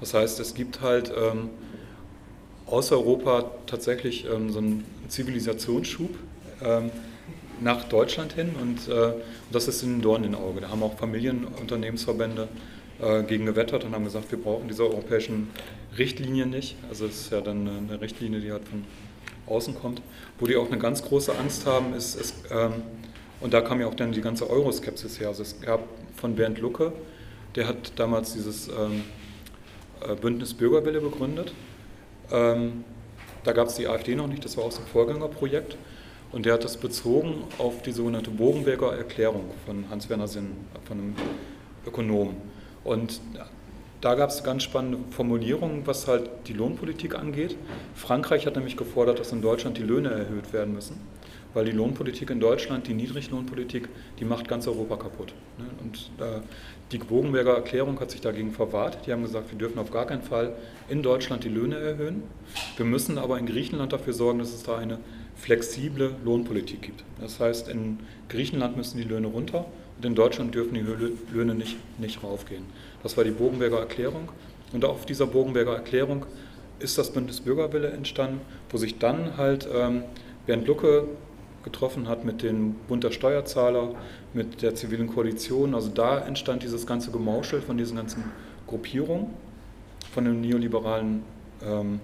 Das 0.00 0.12
heißt, 0.12 0.38
es 0.40 0.54
gibt 0.54 0.82
halt 0.82 1.10
ähm, 1.16 1.50
aus 2.66 2.92
Europa 2.92 3.50
tatsächlich 3.66 4.26
ähm, 4.26 4.50
so 4.50 4.58
einen 4.58 4.84
Zivilisationsschub 5.08 6.10
ähm, 6.62 6.90
nach 7.60 7.84
Deutschland 7.84 8.34
hin 8.34 8.50
und 8.60 8.88
äh, 8.88 9.12
das 9.50 9.68
ist 9.68 9.82
ein 9.82 10.02
Dorn 10.02 10.24
im 10.24 10.34
Auge. 10.34 10.60
Da 10.60 10.68
haben 10.68 10.82
auch 10.82 10.98
Familienunternehmensverbände 10.98 12.48
äh, 13.00 13.22
gegen 13.22 13.46
gewettert 13.46 13.84
und 13.84 13.94
haben 13.94 14.04
gesagt, 14.04 14.30
wir 14.30 14.40
brauchen 14.40 14.68
diese 14.68 14.84
europäischen 14.84 15.48
Richtlinien 15.96 16.50
nicht. 16.50 16.76
Also 16.90 17.06
es 17.06 17.22
ist 17.22 17.32
ja 17.32 17.40
dann 17.40 17.66
eine 17.66 18.00
Richtlinie, 18.00 18.40
die 18.40 18.52
halt 18.52 18.68
von 18.68 18.84
außen 19.46 19.74
kommt. 19.74 20.02
Wo 20.38 20.46
die 20.46 20.56
auch 20.56 20.66
eine 20.66 20.78
ganz 20.78 21.02
große 21.02 21.36
Angst 21.38 21.64
haben, 21.66 21.94
ist, 21.94 22.14
ist 22.14 22.34
ähm, 22.50 22.82
und 23.40 23.52
da 23.52 23.60
kam 23.60 23.80
ja 23.80 23.86
auch 23.86 23.94
dann 23.94 24.12
die 24.12 24.20
ganze 24.20 24.48
Euroskepsis 24.48 25.20
her. 25.20 25.28
Also 25.28 25.42
es 25.42 25.60
gab 25.60 25.80
von 26.16 26.34
Bernd 26.34 26.58
Lucke, 26.58 26.92
der 27.54 27.68
hat 27.68 27.92
damals 27.96 28.32
dieses 28.32 28.68
ähm, 28.68 29.04
äh, 30.00 30.14
Bündnis 30.14 30.54
Bürgerwille 30.54 31.00
begründet. 31.00 31.52
Ähm, 32.30 32.84
da 33.44 33.52
gab 33.52 33.68
es 33.68 33.74
die 33.74 33.86
AfD 33.86 34.14
noch 34.14 34.26
nicht, 34.26 34.44
das 34.44 34.56
war 34.56 34.64
aus 34.64 34.76
dem 34.76 34.86
Vorgängerprojekt. 34.86 35.76
Und 36.32 36.44
der 36.44 36.54
hat 36.54 36.64
das 36.64 36.76
bezogen 36.76 37.44
auf 37.58 37.82
die 37.82 37.92
sogenannte 37.92 38.30
Bogenberger 38.30 38.96
Erklärung 38.96 39.44
von 39.64 39.88
Hans-Werner 39.88 40.26
Sinn, 40.26 40.50
von 40.84 40.98
einem 40.98 41.14
Ökonom. 41.86 42.36
Und 42.82 43.20
da 44.00 44.14
gab 44.16 44.30
es 44.30 44.42
ganz 44.42 44.64
spannende 44.64 44.98
Formulierungen, 45.10 45.86
was 45.86 46.08
halt 46.08 46.28
die 46.48 46.52
Lohnpolitik 46.52 47.14
angeht. 47.14 47.56
Frankreich 47.94 48.44
hat 48.46 48.56
nämlich 48.56 48.76
gefordert, 48.76 49.20
dass 49.20 49.32
in 49.32 49.40
Deutschland 49.40 49.78
die 49.78 49.82
Löhne 49.82 50.10
erhöht 50.10 50.52
werden 50.52 50.74
müssen 50.74 51.00
weil 51.56 51.64
die 51.64 51.72
Lohnpolitik 51.72 52.28
in 52.28 52.38
Deutschland, 52.38 52.86
die 52.86 52.92
Niedriglohnpolitik, 52.92 53.88
die 54.20 54.26
macht 54.26 54.46
ganz 54.46 54.68
Europa 54.68 54.96
kaputt. 54.96 55.32
Ne? 55.56 55.64
Und 55.82 56.10
die 56.92 56.98
Bogenberger 56.98 57.54
Erklärung 57.54 57.98
hat 57.98 58.10
sich 58.10 58.20
dagegen 58.20 58.52
verwahrt. 58.52 59.06
Die 59.06 59.12
haben 59.12 59.22
gesagt, 59.22 59.50
wir 59.50 59.58
dürfen 59.58 59.78
auf 59.78 59.90
gar 59.90 60.06
keinen 60.06 60.22
Fall 60.22 60.52
in 60.90 61.02
Deutschland 61.02 61.44
die 61.44 61.48
Löhne 61.48 61.76
erhöhen. 61.76 62.22
Wir 62.76 62.84
müssen 62.84 63.16
aber 63.16 63.38
in 63.38 63.46
Griechenland 63.46 63.94
dafür 63.94 64.12
sorgen, 64.12 64.38
dass 64.38 64.52
es 64.52 64.64
da 64.64 64.76
eine 64.76 64.98
flexible 65.34 66.14
Lohnpolitik 66.26 66.82
gibt. 66.82 67.04
Das 67.20 67.40
heißt, 67.40 67.68
in 67.68 68.00
Griechenland 68.28 68.76
müssen 68.76 68.98
die 68.98 69.04
Löhne 69.04 69.28
runter 69.28 69.64
und 69.96 70.04
in 70.04 70.14
Deutschland 70.14 70.54
dürfen 70.54 70.74
die 70.74 70.84
Löhne 71.34 71.54
nicht, 71.54 71.76
nicht 71.98 72.22
raufgehen. 72.22 72.64
Das 73.02 73.16
war 73.16 73.24
die 73.24 73.30
Bogenberger 73.30 73.78
Erklärung. 73.78 74.28
Und 74.74 74.84
auf 74.84 75.06
dieser 75.06 75.26
Bogenberger 75.26 75.74
Erklärung 75.74 76.26
ist 76.80 76.98
das 76.98 77.12
Bündnis 77.14 77.40
Bürgerwille 77.40 77.88
entstanden, 77.88 78.42
wo 78.68 78.76
sich 78.76 78.98
dann 78.98 79.38
halt 79.38 79.66
ähm, 79.74 80.02
Bernd 80.46 80.66
Lucke 80.66 81.08
getroffen 81.66 82.06
hat 82.06 82.24
mit 82.24 82.44
dem 82.44 82.74
Bund 82.86 83.02
der 83.02 83.10
Steuerzahler, 83.10 83.96
mit 84.32 84.62
der 84.62 84.76
zivilen 84.76 85.08
Koalition. 85.08 85.74
Also 85.74 85.88
da 85.88 86.20
entstand 86.20 86.62
dieses 86.62 86.86
ganze 86.86 87.10
Gemauschel 87.10 87.60
von 87.60 87.76
diesen 87.76 87.96
ganzen 87.96 88.22
Gruppierungen, 88.68 89.34
von 90.12 90.24
den 90.24 90.40
neoliberalen, 90.40 91.24
ähm, 91.62 92.00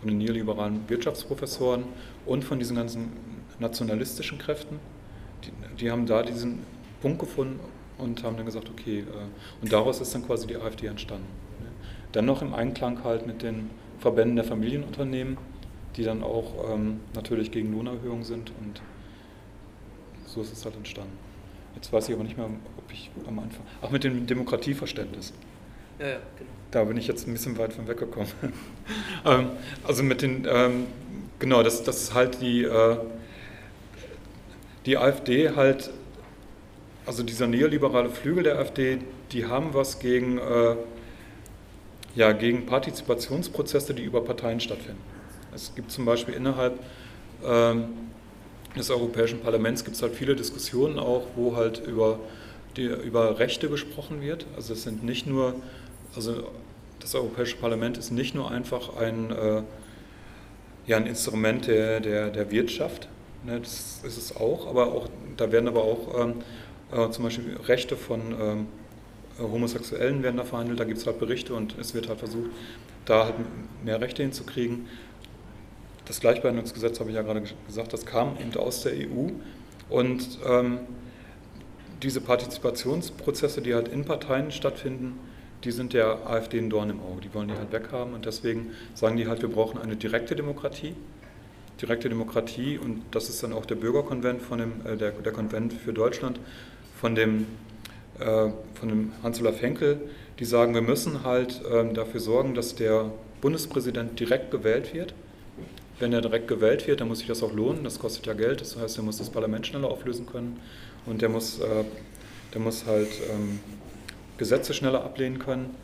von 0.00 0.08
den 0.08 0.16
neoliberalen 0.16 0.88
Wirtschaftsprofessoren 0.88 1.84
und 2.24 2.42
von 2.42 2.58
diesen 2.58 2.74
ganzen 2.74 3.12
nationalistischen 3.58 4.38
Kräften. 4.38 4.80
Die, 5.44 5.50
die 5.76 5.90
haben 5.90 6.06
da 6.06 6.22
diesen 6.22 6.60
Punkt 7.02 7.18
gefunden 7.18 7.60
und 7.98 8.24
haben 8.24 8.38
dann 8.38 8.46
gesagt, 8.46 8.70
okay, 8.70 9.00
äh, 9.00 9.62
und 9.62 9.72
daraus 9.72 10.00
ist 10.00 10.14
dann 10.14 10.24
quasi 10.26 10.46
die 10.46 10.56
AfD 10.56 10.86
entstanden. 10.86 11.28
Dennoch 12.14 12.40
im 12.40 12.54
Einklang 12.54 13.04
halt 13.04 13.26
mit 13.26 13.42
den 13.42 13.68
Verbänden 13.98 14.36
der 14.36 14.44
Familienunternehmen 14.46 15.36
die 15.96 16.04
dann 16.04 16.22
auch 16.22 16.72
ähm, 16.72 17.00
natürlich 17.14 17.50
gegen 17.50 17.72
Lohnerhöhung 17.72 18.22
sind 18.24 18.52
und 18.60 18.80
so 20.26 20.42
ist 20.42 20.52
es 20.52 20.64
halt 20.64 20.76
entstanden. 20.76 21.16
Jetzt 21.74 21.92
weiß 21.92 22.08
ich 22.08 22.14
aber 22.14 22.24
nicht 22.24 22.36
mehr, 22.36 22.46
ob 22.46 22.92
ich 22.92 23.10
am 23.26 23.38
Anfang. 23.38 23.64
Ach, 23.82 23.90
mit 23.90 24.04
dem 24.04 24.26
Demokratieverständnis. 24.26 25.32
Ja, 25.98 26.06
ja, 26.06 26.16
genau. 26.38 26.50
Da 26.70 26.84
bin 26.84 26.96
ich 26.96 27.06
jetzt 27.06 27.26
ein 27.26 27.32
bisschen 27.32 27.56
weit 27.58 27.72
von 27.72 27.88
weggekommen. 27.88 28.28
ähm, 29.24 29.48
also 29.86 30.02
mit 30.02 30.22
den, 30.22 30.46
ähm, 30.48 30.86
genau, 31.38 31.62
das, 31.62 31.84
das 31.84 32.02
ist 32.02 32.14
halt 32.14 32.40
die, 32.40 32.64
äh, 32.64 32.96
die 34.84 34.96
AfD 34.98 35.50
halt, 35.50 35.90
also 37.06 37.22
dieser 37.22 37.46
neoliberale 37.46 38.10
Flügel 38.10 38.44
der 38.44 38.58
AfD, 38.58 38.98
die 39.32 39.46
haben 39.46 39.74
was 39.74 39.98
gegen, 39.98 40.38
äh, 40.38 40.76
ja, 42.14 42.32
gegen 42.32 42.66
Partizipationsprozesse, 42.66 43.94
die 43.94 44.02
über 44.02 44.22
Parteien 44.22 44.60
stattfinden. 44.60 45.15
Es 45.56 45.74
gibt 45.74 45.90
zum 45.90 46.04
Beispiel 46.04 46.34
innerhalb 46.34 46.78
ähm, 47.42 47.88
des 48.76 48.90
Europäischen 48.90 49.40
Parlaments 49.40 49.84
gibt 49.84 49.96
es 49.96 50.02
halt 50.02 50.14
viele 50.14 50.36
Diskussionen 50.36 50.98
auch, 50.98 51.28
wo 51.34 51.56
halt 51.56 51.82
über, 51.86 52.20
die, 52.76 52.84
über 52.84 53.38
Rechte 53.38 53.70
gesprochen 53.70 54.20
wird. 54.20 54.44
Also 54.54 54.74
es 54.74 54.82
sind 54.82 55.02
nicht 55.02 55.26
nur, 55.26 55.54
also 56.14 56.44
das 57.00 57.14
Europäische 57.14 57.56
Parlament 57.56 57.96
ist 57.96 58.10
nicht 58.10 58.34
nur 58.34 58.50
einfach 58.50 58.96
ein, 58.98 59.30
äh, 59.30 59.62
ja, 60.86 60.98
ein 60.98 61.06
Instrument 61.06 61.66
der, 61.66 62.00
der, 62.00 62.28
der 62.28 62.50
Wirtschaft, 62.50 63.08
ne, 63.46 63.58
das 63.58 64.02
ist 64.04 64.18
es 64.18 64.36
auch, 64.36 64.66
aber 64.66 64.92
auch, 64.92 65.08
da 65.38 65.50
werden 65.52 65.68
aber 65.68 65.84
auch 65.84 66.20
ähm, 66.20 66.34
äh, 66.92 67.10
zum 67.10 67.24
Beispiel 67.24 67.56
Rechte 67.66 67.96
von 67.96 68.20
ähm, 68.38 68.66
Homosexuellen 69.38 70.22
werden 70.22 70.36
da 70.36 70.44
verhandelt, 70.44 70.80
da 70.80 70.84
gibt 70.84 70.98
es 70.98 71.06
halt 71.06 71.18
Berichte 71.18 71.54
und 71.54 71.78
es 71.78 71.94
wird 71.94 72.08
halt 72.08 72.18
versucht, 72.18 72.50
da 73.06 73.24
halt 73.24 73.34
mehr 73.84 74.00
Rechte 74.00 74.22
hinzukriegen. 74.22 74.86
Das 76.06 76.20
Gleichbehandlungsgesetz, 76.20 77.00
habe 77.00 77.10
ich 77.10 77.16
ja 77.16 77.22
gerade 77.22 77.42
gesagt, 77.66 77.92
das 77.92 78.06
kam 78.06 78.36
eben 78.40 78.54
aus 78.56 78.82
der 78.82 78.92
EU. 78.92 79.30
Und 79.90 80.38
ähm, 80.46 80.78
diese 82.02 82.20
Partizipationsprozesse, 82.20 83.60
die 83.60 83.74
halt 83.74 83.88
in 83.88 84.04
Parteien 84.04 84.50
stattfinden, 84.50 85.18
die 85.64 85.72
sind 85.72 85.94
der 85.94 86.28
AfD 86.28 86.58
ein 86.58 86.70
Dorn 86.70 86.90
im 86.90 87.00
Auge. 87.00 87.22
Die 87.22 87.34
wollen 87.34 87.48
die 87.48 87.54
halt 87.54 87.72
weghaben 87.72 88.14
und 88.14 88.24
deswegen 88.24 88.70
sagen 88.94 89.16
die 89.16 89.26
halt, 89.26 89.42
wir 89.42 89.48
brauchen 89.48 89.80
eine 89.80 89.96
direkte 89.96 90.36
Demokratie. 90.36 90.94
Direkte 91.80 92.08
Demokratie 92.08 92.78
und 92.78 93.02
das 93.10 93.28
ist 93.28 93.42
dann 93.42 93.52
auch 93.52 93.66
der 93.66 93.74
Bürgerkonvent 93.74 94.42
von 94.42 94.58
dem, 94.58 94.86
äh, 94.86 94.96
der, 94.96 95.10
der 95.10 95.32
Konvent 95.32 95.72
für 95.72 95.92
Deutschland 95.92 96.38
von 97.00 97.14
dem, 97.14 97.46
äh, 98.20 98.48
dem 98.82 99.12
Hans-Olaf 99.22 99.60
Henkel, 99.60 100.00
die 100.38 100.44
sagen, 100.44 100.72
wir 100.72 100.82
müssen 100.82 101.24
halt 101.24 101.62
äh, 101.64 101.92
dafür 101.92 102.20
sorgen, 102.20 102.54
dass 102.54 102.76
der 102.76 103.10
Bundespräsident 103.40 104.18
direkt 104.20 104.50
gewählt 104.50 104.94
wird 104.94 105.14
wenn 105.98 106.12
er 106.12 106.20
direkt 106.20 106.48
gewählt 106.48 106.86
wird, 106.86 107.00
dann 107.00 107.08
muss 107.08 107.18
sich 107.18 107.28
das 107.28 107.42
auch 107.42 107.52
lohnen. 107.52 107.84
Das 107.84 107.98
kostet 107.98 108.26
ja 108.26 108.34
Geld. 108.34 108.60
Das 108.60 108.76
heißt, 108.76 108.98
er 108.98 109.04
muss 109.04 109.18
das 109.18 109.30
Parlament 109.30 109.66
schneller 109.66 109.88
auflösen 109.88 110.26
können 110.26 110.60
und 111.06 111.22
der 111.22 111.28
muss, 111.28 111.58
äh, 111.58 111.84
der 112.52 112.60
muss 112.60 112.86
halt 112.86 113.08
ähm, 113.32 113.60
Gesetze 114.38 114.74
schneller 114.74 115.04
ablehnen 115.04 115.38
können. 115.38 115.74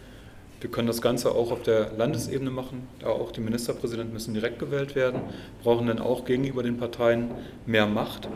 Wir 0.60 0.70
können 0.70 0.86
das 0.86 1.02
Ganze 1.02 1.32
auch 1.32 1.50
auf 1.50 1.62
der 1.62 1.92
Landesebene 1.96 2.50
machen. 2.50 2.86
Da 3.00 3.08
auch 3.08 3.32
die 3.32 3.40
Ministerpräsidenten 3.40 4.12
müssen 4.12 4.32
direkt 4.32 4.60
gewählt 4.60 4.94
werden, 4.94 5.20
brauchen 5.62 5.88
dann 5.88 5.98
auch 5.98 6.24
gegenüber 6.24 6.62
den 6.62 6.76
Parteien 6.76 7.32
mehr 7.66 7.86
Macht. 7.86 8.28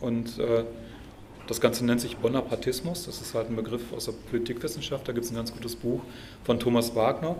Und 0.00 0.38
äh, 0.40 0.64
das 1.46 1.60
Ganze 1.60 1.84
nennt 1.84 2.00
sich 2.00 2.16
Bonapartismus. 2.16 3.06
Das 3.06 3.20
ist 3.20 3.34
halt 3.34 3.50
ein 3.50 3.56
Begriff 3.56 3.92
aus 3.92 4.06
der 4.06 4.12
Politikwissenschaft. 4.30 5.06
Da 5.06 5.12
gibt 5.12 5.26
es 5.26 5.30
ein 5.30 5.36
ganz 5.36 5.52
gutes 5.52 5.76
Buch 5.76 6.00
von 6.42 6.58
Thomas 6.58 6.96
Wagner, 6.96 7.36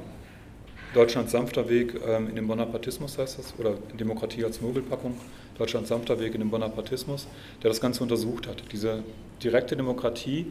Deutschlands 0.95 1.33
sanfter 1.33 1.69
Weg 1.69 1.95
ähm, 2.07 2.29
in 2.29 2.37
den 2.37 2.47
Bonapartismus 2.47 3.19
heißt 3.19 3.39
das, 3.39 3.55
oder 3.59 3.75
Demokratie 3.99 4.45
als 4.45 4.61
Mogelpackung, 4.61 5.15
Deutschlands 5.59 5.89
sanfter 5.89 6.19
Weg 6.21 6.35
in 6.35 6.41
den 6.41 6.51
Bonapartismus, 6.51 7.27
der 7.63 7.71
das 7.71 7.81
Ganze 7.81 8.03
untersucht 8.03 8.47
hat. 8.47 8.63
Diese 8.73 9.03
direkte 9.43 9.77
Demokratie 9.77 10.47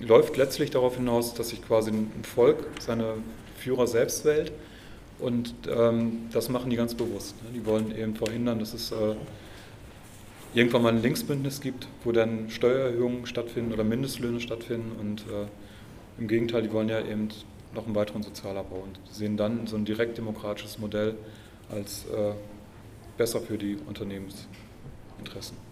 läuft 0.00 0.36
letztlich 0.36 0.70
darauf 0.70 0.96
hinaus, 0.96 1.34
dass 1.34 1.50
sich 1.50 1.64
quasi 1.64 1.90
ein 1.90 2.24
Volk 2.24 2.66
seine 2.80 3.14
Führer 3.56 3.86
selbst 3.86 4.24
wählt 4.24 4.52
und 5.18 5.54
ähm, 5.68 6.28
das 6.32 6.48
machen 6.48 6.70
die 6.70 6.76
ganz 6.76 6.94
bewusst. 6.94 7.34
Ne? 7.44 7.50
Die 7.54 7.66
wollen 7.66 7.96
eben 7.96 8.14
verhindern, 8.14 8.58
dass 8.58 8.74
es 8.74 8.92
äh, 8.92 9.14
irgendwann 10.54 10.82
mal 10.82 10.92
ein 10.92 11.02
Linksbündnis 11.02 11.60
gibt, 11.60 11.88
wo 12.04 12.12
dann 12.12 12.50
Steuererhöhungen 12.50 13.26
stattfinden 13.26 13.72
oder 13.72 13.84
Mindestlöhne 13.84 14.40
stattfinden 14.40 14.92
und 14.98 15.20
äh, 15.22 15.46
im 16.20 16.26
Gegenteil, 16.26 16.62
die 16.62 16.72
wollen 16.72 16.88
ja 16.88 17.00
eben 17.00 17.28
noch 17.74 17.86
einen 17.86 17.94
weiteren 17.94 18.22
Sozialabbau 18.22 18.76
und 18.76 18.98
sehen 19.12 19.36
dann 19.36 19.66
so 19.66 19.76
ein 19.76 19.84
direkt 19.84 20.18
demokratisches 20.18 20.78
Modell 20.78 21.16
als 21.70 22.06
äh, 22.06 22.32
besser 23.16 23.40
für 23.40 23.58
die 23.58 23.76
Unternehmensinteressen. 23.86 25.67